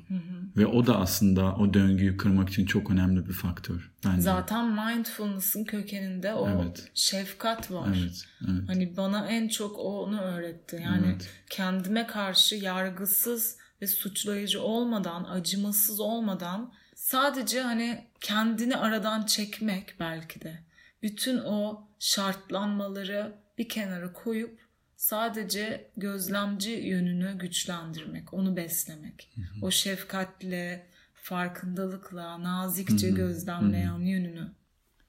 Ve 0.57 0.67
o 0.67 0.87
da 0.87 0.99
aslında 1.01 1.55
o 1.57 1.75
döngüyü 1.75 2.17
kırmak 2.17 2.49
için 2.49 2.67
çok 2.67 2.91
önemli 2.91 3.29
bir 3.29 3.33
faktör. 3.33 3.93
Bence. 4.05 4.21
Zaten 4.23 4.67
mindfulness'ın 4.67 5.65
kökeninde 5.65 6.35
o 6.35 6.49
Evet. 6.49 6.91
şefkat 6.95 7.71
var. 7.71 7.89
Evet, 8.01 8.25
evet. 8.49 8.63
Hani 8.69 8.97
bana 8.97 9.27
en 9.27 9.49
çok 9.49 9.79
onu 9.79 10.21
öğretti. 10.21 10.81
Yani 10.85 11.07
Evet. 11.07 11.31
kendime 11.51 12.07
karşı 12.07 12.55
yargısız 12.57 13.57
ve 13.83 13.87
suçlayıcı 13.87 14.63
olmadan, 14.63 15.25
acımasız 15.25 16.01
olmadan 16.01 16.73
sadece 16.95 17.61
hani 17.61 18.05
kendini 18.21 18.77
aradan 18.77 19.27
çekmek 19.27 19.95
belki 20.01 20.41
de. 20.41 20.59
Bütün 21.03 21.39
o 21.39 21.89
şartlanmaları 21.99 23.33
bir 23.59 23.69
kenara 23.69 24.13
koyup 24.13 24.59
sadece 25.01 25.91
gözlemci 25.97 26.71
yönünü 26.71 27.39
güçlendirmek, 27.39 28.35
onu 28.35 28.57
beslemek. 28.57 29.33
O 29.63 29.71
şefkatle, 29.71 30.87
farkındalıkla, 31.15 32.43
nazikçe 32.43 33.11
gözlemleyen 33.11 33.99
yönünü. 33.99 34.53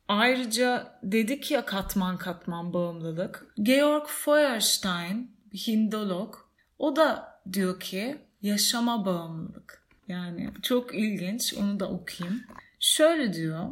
Ayrıca 0.07 0.99
dedik 1.03 1.51
ya 1.51 1.65
katman 1.65 2.17
katman 2.17 2.73
bağımlılık. 2.73 3.53
Georg 3.61 4.07
Feuerstein, 4.07 5.31
Hindolog, 5.67 6.35
o 6.79 6.95
da 6.95 7.41
diyor 7.53 7.79
ki 7.79 8.17
yaşama 8.41 9.05
bağımlılık. 9.05 9.83
Yani 10.07 10.49
çok 10.61 10.95
ilginç, 10.95 11.53
onu 11.53 11.79
da 11.79 11.89
okuyayım. 11.89 12.43
Şöyle 12.79 13.33
diyor, 13.33 13.69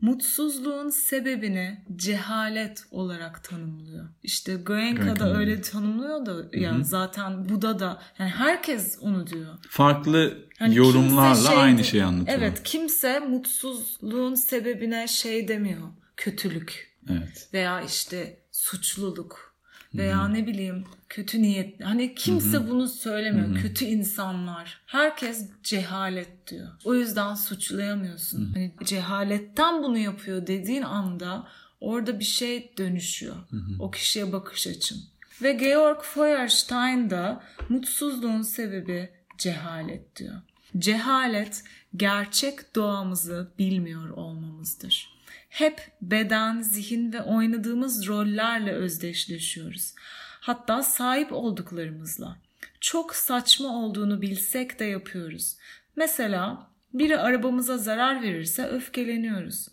mutsuzluğun 0.00 0.88
sebebini 0.88 1.84
cehalet 1.96 2.84
olarak 2.90 3.44
tanımlıyor. 3.44 4.08
İşte 4.22 4.54
Goenka 4.54 5.16
da 5.18 5.36
öyle 5.38 5.60
tanımlıyor 5.60 6.26
da 6.26 6.56
ya 6.56 6.76
zaten 6.82 7.48
Buda 7.48 7.78
da 7.78 8.02
yani 8.18 8.30
herkes 8.30 8.98
onu 9.00 9.26
diyor. 9.26 9.58
Farklı 9.68 10.38
Hani 10.58 10.76
yorumlarla 10.76 11.48
şey 11.50 11.58
aynı 11.58 11.84
şeyi 11.84 12.04
anlatıyor. 12.04 12.38
Evet 12.38 12.62
kimse 12.64 13.18
mutsuzluğun 13.18 14.34
sebebine 14.34 15.08
şey 15.08 15.48
demiyor. 15.48 15.88
Kötülük 16.16 16.96
Evet. 17.10 17.48
veya 17.54 17.80
işte 17.82 18.38
suçluluk 18.52 19.49
veya 19.94 20.28
ne 20.28 20.46
bileyim 20.46 20.84
kötü 21.08 21.42
niyet. 21.42 21.84
Hani 21.84 22.14
kimse 22.14 22.68
bunu 22.68 22.88
söylemiyor. 22.88 23.62
Kötü 23.62 23.84
insanlar. 23.84 24.80
Herkes 24.86 25.48
cehalet 25.62 26.46
diyor. 26.50 26.68
O 26.84 26.94
yüzden 26.94 27.34
suçlayamıyorsun. 27.34 28.50
Hani 28.54 28.74
cehaletten 28.84 29.82
bunu 29.82 29.98
yapıyor 29.98 30.46
dediğin 30.46 30.82
anda 30.82 31.48
orada 31.80 32.18
bir 32.18 32.24
şey 32.24 32.72
dönüşüyor. 32.78 33.36
O 33.78 33.90
kişiye 33.90 34.32
bakış 34.32 34.66
açın. 34.66 34.98
Ve 35.42 35.52
Georg 35.52 36.02
Feuerstein 36.02 37.10
da 37.10 37.42
mutsuzluğun 37.68 38.42
sebebi 38.42 39.10
cehalet 39.38 40.16
diyor. 40.16 40.34
Cehalet 40.78 41.64
gerçek 41.96 42.74
doğamızı 42.74 43.50
bilmiyor 43.58 44.10
olmamızdır. 44.10 45.19
Hep 45.50 45.92
beden, 46.02 46.60
zihin 46.60 47.12
ve 47.12 47.22
oynadığımız 47.22 48.08
rollerle 48.08 48.72
özdeşleşiyoruz. 48.72 49.94
Hatta 50.40 50.82
sahip 50.82 51.32
olduklarımızla. 51.32 52.36
Çok 52.80 53.14
saçma 53.14 53.68
olduğunu 53.68 54.22
bilsek 54.22 54.78
de 54.78 54.84
yapıyoruz. 54.84 55.56
Mesela 55.96 56.70
biri 56.94 57.18
arabamıza 57.18 57.78
zarar 57.78 58.22
verirse 58.22 58.66
öfkeleniyoruz. 58.66 59.68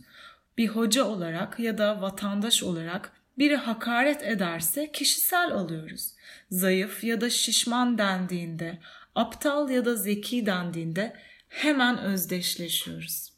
Bir 0.58 0.68
hoca 0.68 1.04
olarak 1.04 1.60
ya 1.60 1.78
da 1.78 2.02
vatandaş 2.02 2.64
olarak 2.64 3.12
biri 3.38 3.56
hakaret 3.56 4.24
ederse 4.24 4.92
kişisel 4.92 5.52
alıyoruz. 5.52 6.14
Zayıf 6.52 7.04
ya 7.04 7.22
da 7.22 7.30
şişman 7.30 7.98
dendiğinde, 7.98 8.80
aptal 9.16 9.70
ya 9.70 9.86
da 9.86 9.96
zeki 9.96 10.46
dendiğinde 10.46 11.14
hemen 11.50 11.98
özdeşleşiyoruz. 11.98 13.34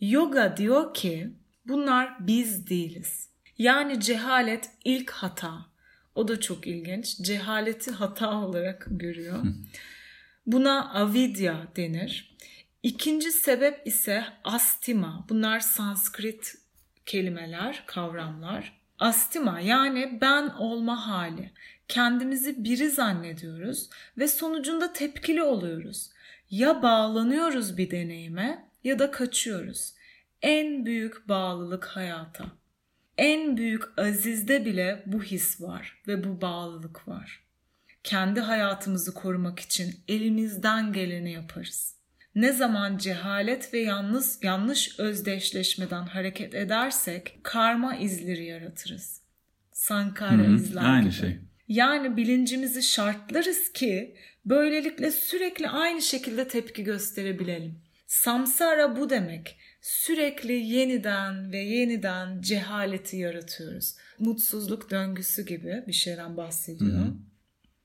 Yoga 0.00 0.56
diyor 0.56 0.94
ki 0.94 1.30
bunlar 1.68 2.26
biz 2.26 2.68
değiliz. 2.68 3.28
Yani 3.58 4.00
cehalet 4.00 4.70
ilk 4.84 5.10
hata. 5.10 5.66
O 6.14 6.28
da 6.28 6.40
çok 6.40 6.66
ilginç. 6.66 7.18
Cehaleti 7.18 7.90
hata 7.90 8.34
olarak 8.34 8.86
görüyor. 8.90 9.44
Buna 10.46 10.92
avidya 10.92 11.68
denir. 11.76 12.36
İkinci 12.82 13.32
sebep 13.32 13.86
ise 13.86 14.24
astima. 14.44 15.26
Bunlar 15.28 15.60
Sanskrit 15.60 16.54
kelimeler, 17.06 17.84
kavramlar. 17.86 18.78
Astima 18.98 19.60
yani 19.60 20.18
ben 20.20 20.48
olma 20.48 21.06
hali. 21.06 21.50
Kendimizi 21.88 22.64
biri 22.64 22.90
zannediyoruz 22.90 23.90
ve 24.18 24.28
sonucunda 24.28 24.92
tepkili 24.92 25.42
oluyoruz. 25.42 26.10
Ya 26.50 26.82
bağlanıyoruz 26.82 27.76
bir 27.76 27.90
deneyime 27.90 28.68
ya 28.84 28.98
da 28.98 29.10
kaçıyoruz. 29.10 29.94
En 30.42 30.86
büyük 30.86 31.28
bağlılık 31.28 31.84
hayata. 31.84 32.44
En 33.18 33.56
büyük 33.56 33.98
azizde 33.98 34.64
bile 34.64 35.02
bu 35.06 35.22
his 35.22 35.60
var 35.60 36.02
ve 36.08 36.24
bu 36.24 36.40
bağlılık 36.40 37.08
var. 37.08 37.44
Kendi 38.04 38.40
hayatımızı 38.40 39.14
korumak 39.14 39.60
için 39.60 39.94
elimizden 40.08 40.92
geleni 40.92 41.32
yaparız. 41.32 41.94
Ne 42.34 42.52
zaman 42.52 42.98
cehalet 42.98 43.74
ve 43.74 43.78
yalnız 43.78 44.38
yanlış 44.42 44.98
özdeşleşmeden 44.98 46.06
hareket 46.06 46.54
edersek 46.54 47.40
karma 47.42 47.96
izleri 47.96 48.44
yaratırız. 48.44 49.22
Sankara 49.72 50.32
Hı 50.32 50.46
hı, 50.46 50.54
izler 50.54 50.84
aynı 50.84 51.02
gibi. 51.02 51.12
şey. 51.12 51.38
Yani 51.68 52.16
bilincimizi 52.16 52.82
şartlarız 52.82 53.72
ki 53.72 54.16
böylelikle 54.44 55.10
sürekli 55.10 55.68
aynı 55.68 56.02
şekilde 56.02 56.48
tepki 56.48 56.84
gösterebilelim. 56.84 57.78
Samsara 58.06 58.96
bu 58.96 59.10
demek. 59.10 59.58
Sürekli 59.88 60.52
yeniden 60.52 61.52
ve 61.52 61.58
yeniden 61.58 62.40
cehaleti 62.40 63.16
yaratıyoruz. 63.16 63.96
Mutsuzluk 64.18 64.90
döngüsü 64.90 65.46
gibi 65.46 65.84
bir 65.86 65.92
şeyden 65.92 66.36
bahsediyor. 66.36 67.06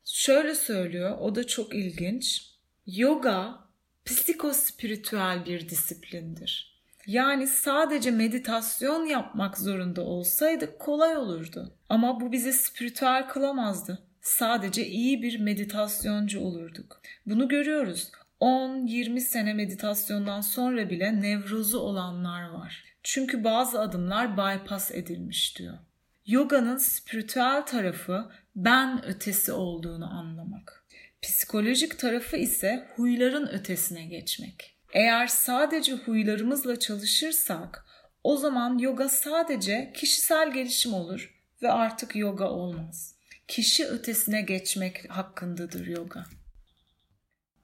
Şöyle 0.06 0.56
söylüyor, 0.56 1.18
o 1.20 1.36
da 1.36 1.48
çok 1.48 1.76
ilginç. 1.76 2.50
Yoga 2.88 3.60
psikospiritüel 4.06 5.46
bir 5.46 5.70
disiplindir. 5.70 6.82
Yani 7.08 7.48
sadece 7.48 8.12
meditasyon 8.12 9.06
yapmak 9.06 9.58
zorunda 9.58 10.02
olsaydık 10.02 10.80
kolay 10.80 11.18
olurdu. 11.18 11.78
Ama 11.90 12.22
bu 12.22 12.32
bizi 12.32 12.54
spiritüel 12.54 13.28
kılamazdı. 13.28 14.08
Sadece 14.22 14.88
iyi 14.88 15.22
bir 15.22 15.40
meditasyoncu 15.40 16.40
olurduk. 16.40 17.02
Bunu 17.26 17.48
görüyoruz. 17.48 18.12
10-20 18.42 19.20
sene 19.20 19.54
meditasyondan 19.54 20.42
sonra 20.42 20.90
bile 20.90 21.22
nevrozu 21.22 21.80
olanlar 21.80 22.50
var. 22.50 22.84
Çünkü 23.04 23.44
bazı 23.44 23.80
adımlar 23.80 24.38
bypass 24.38 24.92
edilmiş 24.92 25.58
diyor. 25.58 25.78
Yoga'nın 26.26 26.78
spiritüel 26.78 27.66
tarafı 27.66 28.32
ben 28.56 29.06
ötesi 29.06 29.52
olduğunu 29.52 30.14
anlamak. 30.14 30.86
Psikolojik 31.22 32.00
tarafı 32.00 32.38
ise 32.38 32.88
huyların 32.96 33.48
ötesine 33.48 34.06
geçmek. 34.06 34.78
Eğer 34.94 35.28
sadece 35.28 35.94
huylarımızla 35.94 36.80
çalışırsak 36.80 37.86
o 38.24 38.38
zaman 38.38 38.78
yoga 38.78 39.10
sadece 39.10 39.92
kişisel 39.96 40.54
gelişim 40.54 40.94
olur 40.94 41.42
ve 41.62 41.72
artık 41.72 42.16
yoga 42.16 42.50
olmaz. 42.50 43.16
Kişi 43.48 43.86
ötesine 43.86 44.42
geçmek 44.42 45.12
hakkındadır 45.12 45.88
yoga. 45.88 46.26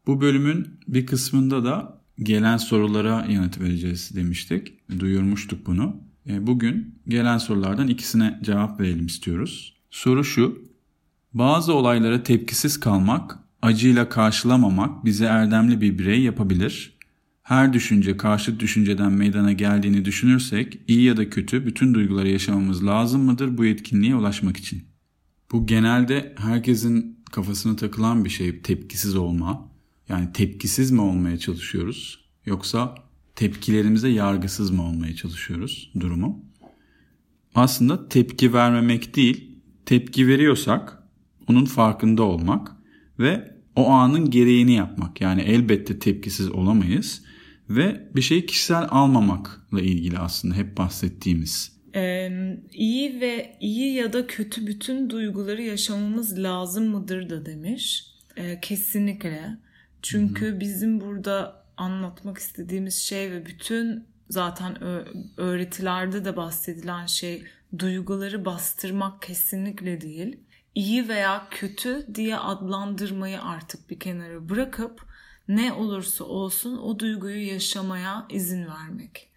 Bu 0.09 0.21
bölümün 0.21 0.67
bir 0.87 1.05
kısmında 1.05 1.65
da 1.65 2.01
gelen 2.19 2.57
sorulara 2.57 3.25
yanıt 3.29 3.61
vereceğiz 3.61 4.11
demiştik. 4.15 4.89
Duyurmuştuk 4.99 5.67
bunu. 5.67 5.95
E, 6.29 6.47
Bugün 6.47 7.01
gelen 7.07 7.37
sorulardan 7.37 7.87
ikisine 7.87 8.39
cevap 8.43 8.79
verelim 8.79 9.05
istiyoruz. 9.05 9.77
Soru 9.89 10.23
şu. 10.23 10.61
Bazı 11.33 11.73
olaylara 11.73 12.23
tepkisiz 12.23 12.79
kalmak, 12.79 13.39
acıyla 13.61 14.09
karşılamamak 14.09 15.05
bizi 15.05 15.23
erdemli 15.23 15.81
bir 15.81 15.99
birey 15.99 16.21
yapabilir. 16.21 16.97
Her 17.43 17.73
düşünce 17.73 18.17
karşı 18.17 18.59
düşünceden 18.59 19.11
meydana 19.11 19.51
geldiğini 19.51 20.05
düşünürsek 20.05 20.79
iyi 20.87 21.03
ya 21.03 21.17
da 21.17 21.29
kötü 21.29 21.65
bütün 21.65 21.93
duyguları 21.93 22.29
yaşamamız 22.29 22.85
lazım 22.85 23.21
mıdır 23.21 23.57
bu 23.57 23.65
etkinliğe 23.65 24.15
ulaşmak 24.15 24.57
için? 24.57 24.83
Bu 25.51 25.67
genelde 25.67 26.35
herkesin 26.37 27.23
kafasına 27.31 27.75
takılan 27.75 28.25
bir 28.25 28.29
şey 28.29 28.61
tepkisiz 28.61 29.15
olma. 29.15 29.69
Yani 30.09 30.33
tepkisiz 30.33 30.91
mi 30.91 31.01
olmaya 31.01 31.37
çalışıyoruz 31.37 32.19
yoksa 32.45 32.95
tepkilerimize 33.35 34.09
yargısız 34.09 34.71
mı 34.71 34.83
olmaya 34.83 35.15
çalışıyoruz 35.15 35.91
durumu? 35.99 36.45
Aslında 37.55 38.09
tepki 38.09 38.53
vermemek 38.53 39.15
değil, 39.15 39.61
tepki 39.85 40.27
veriyorsak 40.27 41.03
onun 41.47 41.65
farkında 41.65 42.23
olmak 42.23 42.71
ve 43.19 43.55
o 43.75 43.89
anın 43.89 44.29
gereğini 44.29 44.73
yapmak. 44.73 45.21
Yani 45.21 45.41
elbette 45.41 45.99
tepkisiz 45.99 46.51
olamayız 46.51 47.23
ve 47.69 48.09
bir 48.15 48.21
şeyi 48.21 48.45
kişisel 48.45 48.87
almamakla 48.89 49.81
ilgili 49.81 50.17
aslında 50.17 50.55
hep 50.55 50.77
bahsettiğimiz. 50.77 51.79
Ee, 51.95 52.29
iyi 52.73 53.21
ve 53.21 53.57
iyi 53.59 53.93
ya 53.93 54.13
da 54.13 54.27
kötü 54.27 54.67
bütün 54.67 55.09
duyguları 55.09 55.61
yaşamamız 55.61 56.43
lazım 56.43 56.87
mıdır 56.87 57.29
da 57.29 57.45
demiş. 57.45 58.03
Ee, 58.37 58.59
kesinlikle. 58.61 59.57
Çünkü 60.01 60.45
Hı-hı. 60.45 60.59
bizim 60.59 61.01
burada 61.01 61.65
anlatmak 61.77 62.37
istediğimiz 62.37 62.95
şey 62.95 63.31
ve 63.31 63.45
bütün 63.45 64.07
zaten 64.29 64.77
öğretilerde 65.37 66.25
de 66.25 66.37
bahsedilen 66.37 67.05
şey 67.05 67.45
duyguları 67.79 68.45
bastırmak 68.45 69.21
kesinlikle 69.21 70.01
değil. 70.01 70.39
İyi 70.75 71.09
veya 71.09 71.47
kötü 71.51 72.07
diye 72.15 72.37
adlandırmayı 72.37 73.41
artık 73.41 73.89
bir 73.89 73.99
kenara 73.99 74.49
bırakıp 74.49 75.05
ne 75.47 75.73
olursa 75.73 76.23
olsun 76.23 76.77
o 76.77 76.99
duyguyu 76.99 77.47
yaşamaya 77.47 78.25
izin 78.29 78.67
vermek. 78.67 79.29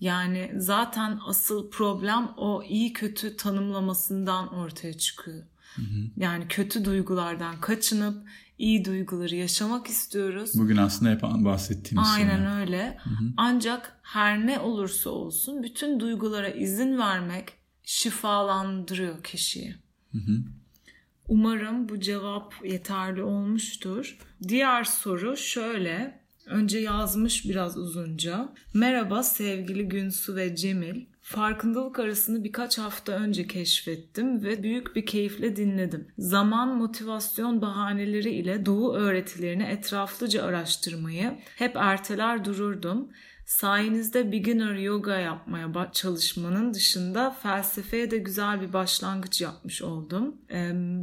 Yani 0.00 0.52
zaten 0.56 1.18
asıl 1.26 1.70
problem 1.70 2.28
o 2.36 2.62
iyi 2.62 2.92
kötü 2.92 3.36
tanımlamasından 3.36 4.54
ortaya 4.54 4.98
çıkıyor. 4.98 5.44
Hı 5.76 5.82
hı. 5.82 6.10
Yani 6.16 6.48
kötü 6.48 6.84
duygulardan 6.84 7.60
kaçınıp 7.60 8.28
iyi 8.58 8.84
duyguları 8.84 9.34
yaşamak 9.34 9.86
istiyoruz. 9.86 10.50
Bugün 10.54 10.76
aslında 10.76 11.10
hep 11.10 11.22
bahsettiğimiz 11.22 12.08
şey. 12.08 12.24
Aynen 12.24 12.52
şey. 12.52 12.60
öyle. 12.60 12.98
Hı 13.04 13.10
hı. 13.10 13.24
Ancak 13.36 13.98
her 14.02 14.46
ne 14.46 14.58
olursa 14.58 15.10
olsun 15.10 15.62
bütün 15.62 16.00
duygulara 16.00 16.48
izin 16.48 16.98
vermek 16.98 17.52
şifalandırıyor 17.82 19.24
kişiyi. 19.24 19.76
Hı 20.12 20.18
hı. 20.18 20.38
Umarım 21.28 21.88
bu 21.88 22.00
cevap 22.00 22.54
yeterli 22.64 23.22
olmuştur. 23.22 24.18
Diğer 24.48 24.84
soru 24.84 25.36
şöyle. 25.36 26.20
Önce 26.46 26.78
yazmış 26.78 27.44
biraz 27.44 27.78
uzunca. 27.78 28.48
Merhaba 28.74 29.22
sevgili 29.22 29.88
Günsu 29.88 30.36
ve 30.36 30.56
Cemil. 30.56 31.04
Farkındalık 31.28 31.98
arasını 31.98 32.44
birkaç 32.44 32.78
hafta 32.78 33.12
önce 33.12 33.46
keşfettim 33.46 34.44
ve 34.44 34.62
büyük 34.62 34.96
bir 34.96 35.06
keyifle 35.06 35.56
dinledim. 35.56 36.08
Zaman, 36.18 36.76
motivasyon 36.76 37.62
bahaneleri 37.62 38.30
ile 38.30 38.66
doğu 38.66 38.94
öğretilerini 38.94 39.62
etraflıca 39.62 40.44
araştırmayı 40.44 41.38
hep 41.56 41.76
erteler 41.76 42.44
dururdum. 42.44 43.10
Sayenizde 43.46 44.32
beginner 44.32 44.74
yoga 44.74 45.16
yapmaya 45.18 45.92
çalışmanın 45.92 46.74
dışında 46.74 47.30
felsefeye 47.30 48.10
de 48.10 48.18
güzel 48.18 48.60
bir 48.60 48.72
başlangıç 48.72 49.40
yapmış 49.40 49.82
oldum. 49.82 50.36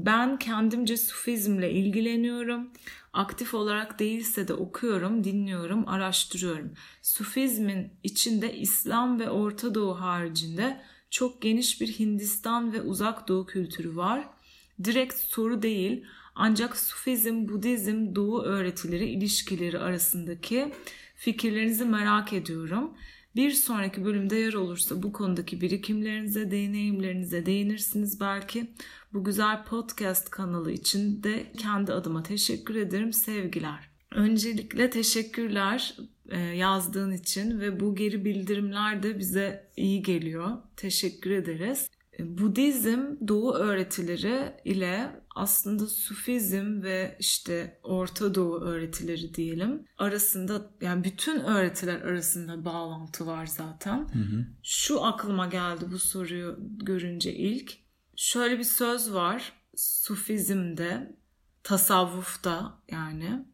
Ben 0.06 0.39
kendimce 0.39 0.98
sufizmle 0.98 1.72
ilgileniyorum. 1.72 2.70
Aktif 3.14 3.54
olarak 3.54 4.00
değilse 4.00 4.48
de 4.48 4.54
okuyorum, 4.54 5.24
dinliyorum, 5.24 5.88
araştırıyorum. 5.88 6.74
Sufizmin 7.02 7.94
içinde 8.04 8.58
İslam 8.58 9.20
ve 9.20 9.30
Orta 9.30 9.76
Doğu 9.76 10.02
haricinde 10.02 10.82
çok 11.10 11.41
geniş 11.41 11.82
bir 11.82 11.88
Hindistan 11.88 12.74
ve 12.74 12.82
Uzak 12.82 13.28
Doğu 13.28 13.46
kültürü 13.46 13.96
var. 13.96 14.30
Direkt 14.84 15.16
soru 15.16 15.62
değil 15.62 16.06
ancak 16.36 16.78
Sufizm, 16.78 17.48
Budizm, 17.48 18.16
Doğu 18.16 18.41
öğretileri 18.41 19.06
ilişkileri 19.06 19.80
arasındaki 19.80 20.74
fikirlerinizi 21.24 21.86
merak 21.86 22.34
ediyorum. 22.34 22.93
Bir 23.36 23.51
sonraki 23.51 24.05
bölümde 24.05 24.36
yer 24.36 24.53
olursa 24.53 25.03
bu 25.03 25.13
konudaki 25.13 25.61
birikimlerinize, 25.61 26.51
deneyimlerinize 26.51 27.45
değinirsiniz 27.45 28.19
belki. 28.19 28.71
Bu 29.13 29.24
güzel 29.24 29.63
podcast 29.63 30.30
kanalı 30.30 30.71
için 30.71 31.24
de 31.24 31.51
kendi 31.57 31.93
adıma 31.93 32.24
teşekkür 32.24 32.76
ederim. 32.76 33.13
Sevgiler. 33.13 33.89
Öncelikle 34.11 34.89
teşekkürler 34.89 35.95
e, 36.30 36.39
yazdığın 36.39 37.11
için 37.11 37.59
ve 37.59 37.80
bu 37.80 37.95
geri 37.95 38.26
bildirimler 38.26 39.03
de 39.03 39.19
bize 39.19 39.71
iyi 39.78 40.03
geliyor. 40.03 40.51
Teşekkür 40.78 41.32
ederiz. 41.32 41.89
E, 42.19 42.38
Budizm 42.38 42.99
doğu 43.28 43.53
öğretileri 43.53 44.53
ile 44.65 45.22
aslında 45.36 45.88
Sufizm 45.88 46.82
ve 46.84 47.18
işte 47.20 47.80
Orta 47.84 48.36
Doğu 48.36 48.62
öğretileri 48.62 49.34
diyelim 49.34 49.86
arasında 49.98 50.72
yani 50.82 51.04
bütün 51.04 51.40
öğretiler 51.40 52.02
arasında 52.02 52.66
bağlantı 52.66 53.28
var 53.28 53.46
zaten. 53.46 53.98
Hı 53.98 54.20
hı. 54.20 54.46
Şu 54.64 55.04
aklıma 55.04 55.48
geldi 55.48 55.86
bu 55.92 56.00
soruyu 56.00 56.58
görünce 56.60 57.34
ilk. 57.34 57.74
Şöyle 58.16 58.60
bir 58.60 58.64
söz 58.64 59.14
var 59.14 59.54
Sufizm'de, 59.76 61.16
tasavvufta 61.64 62.80
yani. 62.92 63.46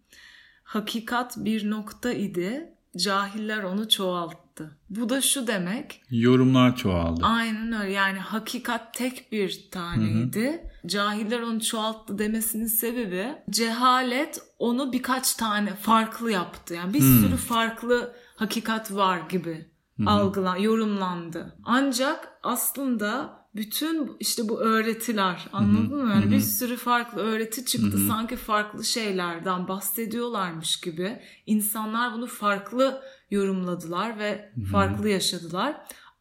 Hakikat 0.63 1.37
bir 1.37 1.69
nokta 1.69 2.13
idi, 2.13 2.73
cahiller 2.97 3.63
onu 3.63 3.89
çoğalttı. 3.89 4.77
Bu 4.89 5.09
da 5.09 5.21
şu 5.21 5.47
demek. 5.47 6.01
Yorumlar 6.11 6.75
çoğaldı. 6.75 7.21
Aynen 7.23 7.81
öyle. 7.81 7.91
Yani 7.91 8.19
hakikat 8.19 8.93
tek 8.93 9.31
bir 9.31 9.67
taneydi. 9.71 10.47
Hı 10.47 10.67
hı. 10.67 10.68
Cahiller 10.85 11.41
onu 11.41 11.61
çoğalttı 11.61 12.19
demesinin 12.19 12.67
sebebi 12.67 13.35
cehalet 13.49 14.41
onu 14.59 14.93
birkaç 14.93 15.33
tane 15.33 15.75
farklı 15.75 16.31
yaptı. 16.31 16.73
Yani 16.73 16.93
bir 16.93 17.01
hı. 17.01 17.21
sürü 17.21 17.37
farklı 17.37 18.15
hakikat 18.35 18.95
var 18.95 19.19
gibi 19.29 19.69
algılan, 20.05 20.55
yorumlandı. 20.55 21.55
Ancak 21.63 22.27
aslında 22.43 23.39
bütün 23.55 24.17
işte 24.19 24.49
bu 24.49 24.59
öğretiler 24.59 25.47
anladın 25.53 25.89
Hı-hı. 25.89 26.03
mı? 26.03 26.09
Yani 26.09 26.23
Hı-hı. 26.23 26.31
bir 26.31 26.39
sürü 26.39 26.77
farklı 26.77 27.21
öğreti 27.21 27.65
çıktı. 27.65 27.97
Hı-hı. 27.97 28.07
Sanki 28.07 28.35
farklı 28.35 28.85
şeylerden 28.85 29.67
bahsediyorlarmış 29.67 30.79
gibi. 30.79 31.19
İnsanlar 31.45 32.13
bunu 32.13 32.27
farklı 32.27 33.01
yorumladılar 33.31 34.19
ve 34.19 34.51
Hı-hı. 34.55 34.65
farklı 34.65 35.09
yaşadılar. 35.09 35.75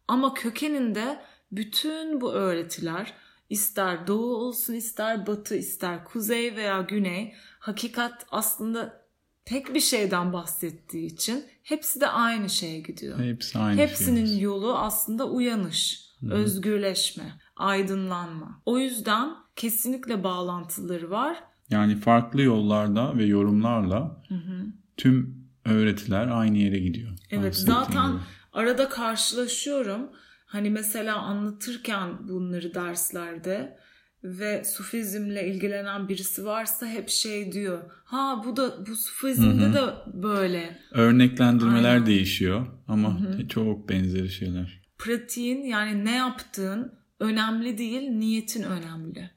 Ama 0.09 0.35
kökeninde 0.35 1.21
bütün 1.53 2.21
bu 2.21 2.33
öğretiler 2.33 3.15
ister 3.49 4.07
doğu 4.07 4.37
olsun 4.37 4.75
ister 4.75 5.27
batı 5.27 5.55
ister 5.55 6.05
kuzey 6.05 6.57
veya 6.57 6.81
güney 6.81 7.35
hakikat 7.59 8.27
aslında 8.31 9.09
tek 9.45 9.75
bir 9.75 9.81
şeyden 9.81 10.33
bahsettiği 10.33 11.07
için 11.07 11.45
hepsi 11.63 12.01
de 12.01 12.09
aynı 12.09 12.51
şeye 12.51 12.81
gidiyor. 12.81 13.19
Hepsi 13.19 13.59
aynı 13.59 13.81
Hepsinin 13.81 14.27
şey. 14.27 14.41
yolu 14.41 14.79
aslında 14.79 15.29
uyanış, 15.29 16.09
Hı. 16.21 16.31
özgürleşme, 16.33 17.33
aydınlanma. 17.57 18.63
O 18.67 18.79
yüzden 18.79 19.31
kesinlikle 19.57 20.25
bağlantıları 20.25 21.11
var. 21.11 21.45
Yani 21.71 21.97
farklı 21.97 22.43
yollarda 22.43 23.17
ve 23.17 23.25
yorumlarla 23.25 24.23
hı 24.29 24.35
hı. 24.35 24.67
tüm 24.97 25.49
öğretiler 25.65 26.29
aynı 26.29 26.59
yere 26.59 26.79
gidiyor. 26.79 27.19
Evet 27.31 27.57
zaten 27.57 28.09
gibi. 28.09 28.21
arada 28.53 28.89
karşılaşıyorum. 28.89 30.11
Hani 30.49 30.71
mesela 30.71 31.17
anlatırken 31.17 32.29
bunları 32.29 32.75
derslerde 32.75 33.79
ve 34.25 34.65
sufizmle 34.65 35.49
ilgilenen 35.49 36.09
birisi 36.09 36.45
varsa 36.45 36.87
hep 36.87 37.09
şey 37.09 37.53
diyor. 37.53 37.83
Ha 38.05 38.43
bu 38.47 38.57
da 38.57 38.87
bu 38.87 38.97
sufizmde 38.97 39.73
de 39.73 39.83
böyle. 40.15 40.79
Örneklendirmeler 40.93 41.95
Aynen. 41.95 42.07
değişiyor 42.07 42.67
ama 42.89 43.21
Hı-hı. 43.21 43.49
çok 43.49 43.89
benzeri 43.89 44.29
şeyler. 44.29 44.81
Pratiğin 44.99 45.63
yani 45.63 46.05
ne 46.05 46.17
yaptığın 46.17 46.93
önemli 47.21 47.79
değil, 47.79 48.09
niyetin 48.11 48.63
önemli. 48.63 49.31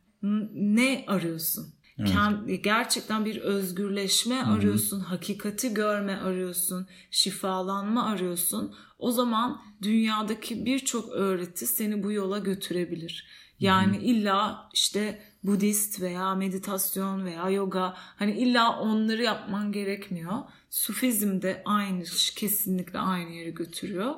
Ne 0.54 1.04
arıyorsun? 1.08 1.74
Evet. 2.02 2.64
Gerçekten 2.64 3.26
bir 3.26 3.38
özgürleşme 3.38 4.36
Hı-hı. 4.36 4.52
arıyorsun, 4.52 5.00
hakikati 5.00 5.74
görme 5.74 6.16
arıyorsun, 6.16 6.88
şifalanma 7.12 8.06
arıyorsun. 8.06 8.76
O 9.00 9.12
zaman 9.12 9.62
dünyadaki 9.82 10.66
birçok 10.66 11.10
öğreti 11.10 11.68
seni 11.68 12.04
bu 12.04 12.12
yola 12.12 12.40
götürebilir. 12.40 13.28
Yani 13.60 13.98
Hı-hı. 13.98 14.06
illa 14.06 14.70
işte 14.74 15.22
Budist 15.44 16.02
veya 16.02 16.36
meditasyon 16.36 17.26
veya 17.26 17.50
yoga 17.50 17.94
hani 17.96 18.32
illa 18.32 18.80
onları 18.80 19.24
yapman 19.24 19.72
gerekmiyor. 19.72 20.34
Sufizm 20.70 21.42
de 21.42 21.62
aynı 21.66 22.04
kesinlikle 22.36 23.00
aynı 23.00 23.32
yere 23.32 23.50
götürüyor. 23.50 24.16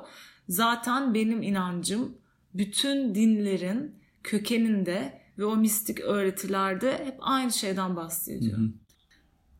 Zaten 0.48 1.14
benim 1.14 1.42
inancım 1.42 2.18
bütün 2.54 3.14
dinlerin 3.14 3.94
kökeninde 4.22 5.23
ve 5.38 5.44
o 5.44 5.56
mistik 5.56 6.00
öğretilerde 6.00 6.92
hep 7.04 7.14
aynı 7.20 7.52
şeyden 7.52 7.96
bahsediyor. 7.96 8.58
Hı 8.58 8.62
hı. 8.62 8.68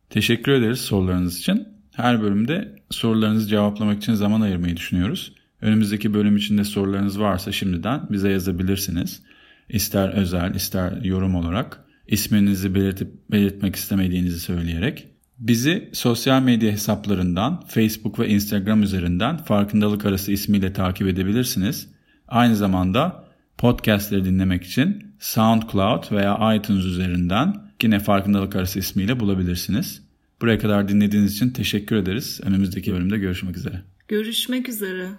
Teşekkür 0.09 0.51
ederiz 0.51 0.79
sorularınız 0.79 1.39
için. 1.39 1.67
Her 1.95 2.21
bölümde 2.21 2.75
sorularınızı 2.89 3.47
cevaplamak 3.47 3.97
için 3.97 4.13
zaman 4.13 4.41
ayırmayı 4.41 4.77
düşünüyoruz. 4.77 5.35
Önümüzdeki 5.61 6.13
bölüm 6.13 6.37
içinde 6.37 6.63
sorularınız 6.63 7.19
varsa 7.19 7.51
şimdiden 7.51 8.07
bize 8.11 8.29
yazabilirsiniz. 8.29 9.23
İster 9.69 10.09
özel, 10.09 10.55
ister 10.55 10.91
yorum 10.91 11.35
olarak 11.35 11.85
isminizi 12.07 12.75
belirtip 12.75 13.31
belirtmek 13.31 13.75
istemediğinizi 13.75 14.39
söyleyerek. 14.39 15.07
Bizi 15.37 15.89
sosyal 15.93 16.41
medya 16.41 16.71
hesaplarından 16.71 17.63
Facebook 17.67 18.19
ve 18.19 18.29
Instagram 18.29 18.83
üzerinden 18.83 19.37
Farkındalık 19.37 20.05
Arası 20.05 20.31
ismiyle 20.31 20.73
takip 20.73 21.07
edebilirsiniz. 21.07 21.87
Aynı 22.27 22.55
zamanda 22.55 23.25
podcastleri 23.57 24.25
dinlemek 24.25 24.63
için 24.63 25.04
SoundCloud 25.19 26.11
veya 26.11 26.55
iTunes 26.55 26.85
üzerinden 26.85 27.55
yine 27.83 27.99
Farkındalık 27.99 28.55
Arası 28.55 28.79
ismiyle 28.79 29.19
bulabilirsiniz. 29.19 30.01
Buraya 30.41 30.59
kadar 30.59 30.87
dinlediğiniz 30.87 31.33
için 31.33 31.49
teşekkür 31.49 31.95
ederiz. 31.95 32.41
Önümüzdeki 32.43 32.93
bölümde 32.93 33.17
görüşmek 33.17 33.57
üzere. 33.57 33.81
Görüşmek 34.07 34.69
üzere. 34.69 35.09